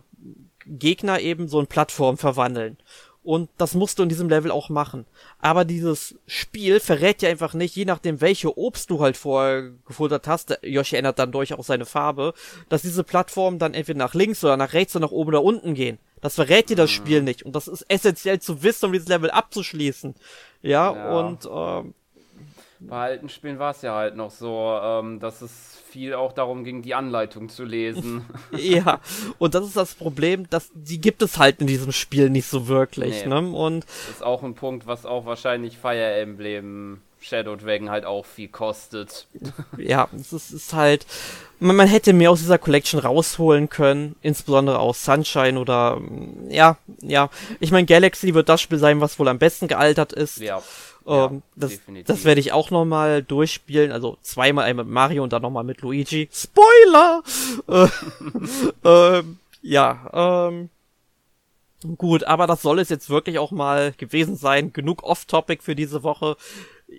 [0.65, 2.79] Gegner eben so in Plattform verwandeln.
[3.23, 5.05] Und das musst du in diesem Level auch machen.
[5.39, 10.27] Aber dieses Spiel verrät dir einfach nicht, je nachdem welche Obst du halt vorher gefuttert
[10.27, 12.33] hast, Yoshi ändert dann durchaus seine Farbe,
[12.71, 15.75] dass diese Plattformen dann entweder nach links oder nach rechts oder nach oben oder unten
[15.75, 15.99] gehen.
[16.23, 17.27] Das verrät dir das Spiel mhm.
[17.27, 17.43] nicht.
[17.43, 20.15] Und das ist essentiell zu wissen, um dieses Level abzuschließen.
[20.63, 21.19] Ja, ja.
[21.19, 21.95] und ähm,
[22.81, 26.65] bei alten Spielen war es ja halt noch so, ähm, dass es viel auch darum
[26.65, 28.25] ging, die Anleitung zu lesen.
[28.53, 29.01] ja,
[29.39, 32.69] und das ist das Problem, dass die gibt es halt in diesem Spiel nicht so
[32.69, 33.25] wirklich.
[33.25, 33.29] Nee.
[33.29, 33.51] Ne?
[33.51, 38.25] Und das ist auch ein Punkt, was auch wahrscheinlich Fire Emblem Shadow Dragon halt auch
[38.25, 39.27] viel kostet.
[39.79, 41.07] ja, es ist, ist halt,
[41.59, 46.01] man, man, hätte mehr aus dieser Collection rausholen können, insbesondere aus Sunshine oder
[46.49, 47.31] ja, ja.
[47.59, 50.39] Ich meine, Galaxy wird das Spiel sein, was wohl am besten gealtert ist.
[50.39, 50.63] Ja.
[51.07, 53.93] Ähm, das das werde ich auch nochmal durchspielen.
[53.93, 56.29] Also zweimal einmal mit Mario und dann nochmal mit Luigi.
[56.33, 57.23] Spoiler!
[57.69, 57.89] äh,
[59.19, 60.71] ähm, ja, ähm,
[61.97, 64.73] gut, aber das soll es jetzt wirklich auch mal gewesen sein.
[64.73, 66.37] Genug Off-Topic für diese Woche.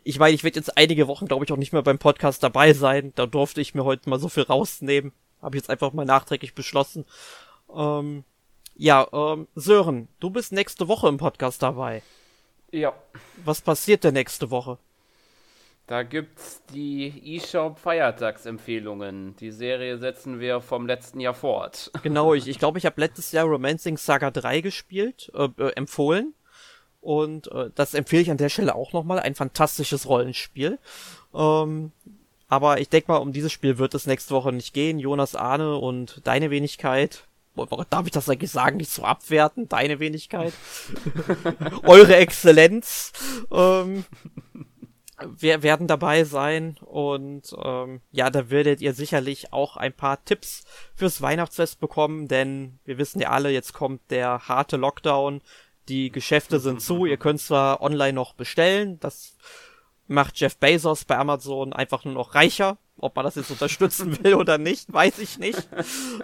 [0.03, 2.73] Ich meine, ich werde jetzt einige Wochen, glaube ich, auch nicht mehr beim Podcast dabei
[2.73, 3.13] sein.
[3.15, 5.11] Da durfte ich mir heute mal so viel rausnehmen.
[5.41, 7.05] Habe ich jetzt einfach mal nachträglich beschlossen.
[7.73, 8.23] Ähm,
[8.75, 12.03] ja, ähm, Sören, du bist nächste Woche im Podcast dabei.
[12.71, 12.93] Ja.
[13.45, 14.77] Was passiert denn nächste Woche?
[15.87, 19.37] Da gibt's die eShop Feiertagsempfehlungen.
[19.37, 21.91] Die Serie setzen wir vom letzten Jahr fort.
[22.03, 26.33] Genau, ich ich, glaube, ich habe letztes Jahr Romancing Saga 3 gespielt, äh, äh, empfohlen.
[26.99, 29.19] Und äh, das empfehle ich an der Stelle auch nochmal.
[29.19, 30.77] Ein fantastisches Rollenspiel.
[31.33, 31.93] Ähm,
[32.49, 34.99] aber ich denke mal, um dieses Spiel wird es nächste Woche nicht gehen.
[34.99, 37.26] Jonas Ahne und deine Wenigkeit
[37.89, 40.53] darf ich das eigentlich sagen, nicht so abwerten, deine Wenigkeit,
[41.83, 43.11] eure Exzellenz,
[43.51, 44.05] ähm,
[45.25, 50.65] wir werden dabei sein und ähm, ja, da werdet ihr sicherlich auch ein paar Tipps
[50.93, 55.41] fürs Weihnachtsfest bekommen, denn wir wissen ja alle, jetzt kommt der harte Lockdown,
[55.89, 59.37] die Geschäfte sind zu, ihr könnt zwar online noch bestellen, das
[60.07, 64.35] macht Jeff Bezos bei Amazon einfach nur noch reicher, ob man das jetzt unterstützen will
[64.35, 65.67] oder nicht, weiß ich nicht.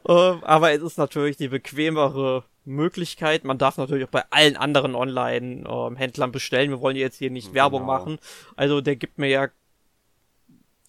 [0.08, 3.44] ähm, aber es ist natürlich die bequemere Möglichkeit.
[3.44, 6.72] Man darf natürlich auch bei allen anderen Online-Händlern bestellen.
[6.72, 7.56] Wir wollen jetzt hier nicht genau.
[7.56, 8.20] Werbung machen.
[8.56, 9.48] Also der gibt mir ja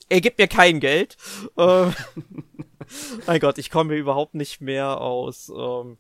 [0.08, 1.16] er gibt mir kein Geld.
[1.56, 1.94] Ähm,
[3.26, 5.98] mein Gott, ich komme überhaupt nicht mehr aus ähm,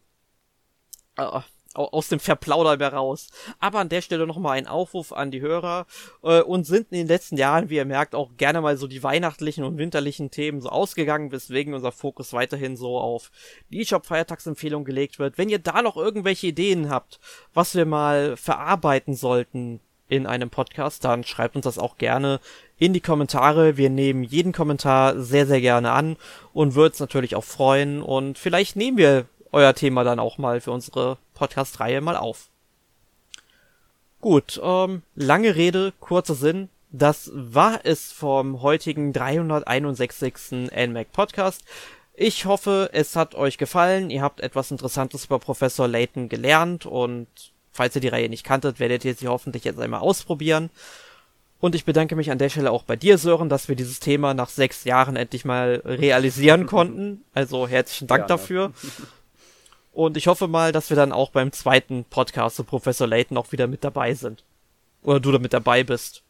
[1.16, 1.40] äh,
[1.74, 3.28] aus dem Verplauder mehr raus.
[3.60, 5.86] Aber an der Stelle nochmal ein Aufruf an die Hörer
[6.22, 9.02] äh, und sind in den letzten Jahren, wie ihr merkt, auch gerne mal so die
[9.02, 13.30] weihnachtlichen und winterlichen Themen so ausgegangen, weswegen unser Fokus weiterhin so auf
[13.70, 15.38] die eShop Feiertagsempfehlung gelegt wird.
[15.38, 17.20] Wenn ihr da noch irgendwelche Ideen habt,
[17.52, 22.40] was wir mal verarbeiten sollten in einem Podcast, dann schreibt uns das auch gerne
[22.78, 23.76] in die Kommentare.
[23.76, 26.16] Wir nehmen jeden Kommentar sehr, sehr gerne an
[26.52, 30.60] und würden uns natürlich auch freuen und vielleicht nehmen wir euer Thema dann auch mal
[30.60, 32.48] für unsere Podcast-Reihe mal auf.
[34.20, 36.70] Gut, ähm, lange Rede, kurzer Sinn.
[36.90, 40.70] Das war es vom heutigen 361.
[40.74, 41.62] NMAC Podcast.
[42.14, 44.08] Ich hoffe, es hat euch gefallen.
[44.10, 47.26] Ihr habt etwas Interessantes über Professor Layton gelernt und
[47.72, 50.70] falls ihr die Reihe nicht kanntet, werdet ihr sie hoffentlich jetzt einmal ausprobieren.
[51.60, 54.32] Und ich bedanke mich an der Stelle auch bei dir, Sören, dass wir dieses Thema
[54.34, 57.24] nach sechs Jahren endlich mal realisieren konnten.
[57.34, 58.40] Also herzlichen Dank Gerne.
[58.40, 58.72] dafür.
[59.94, 63.52] Und ich hoffe mal, dass wir dann auch beim zweiten Podcast zu Professor Layton auch
[63.52, 64.42] wieder mit dabei sind.
[65.04, 66.22] Oder du da mit dabei bist.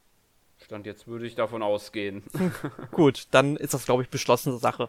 [0.63, 2.23] Stand jetzt würde ich davon ausgehen.
[2.91, 4.89] Gut, dann ist das, glaube ich, beschlossene Sache.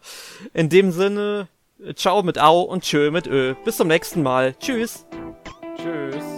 [0.54, 1.48] In dem Sinne,
[1.96, 3.56] ciao mit Au und tschö mit Ö.
[3.64, 4.56] Bis zum nächsten Mal.
[4.60, 5.06] Tschüss.
[5.78, 6.35] Tschüss.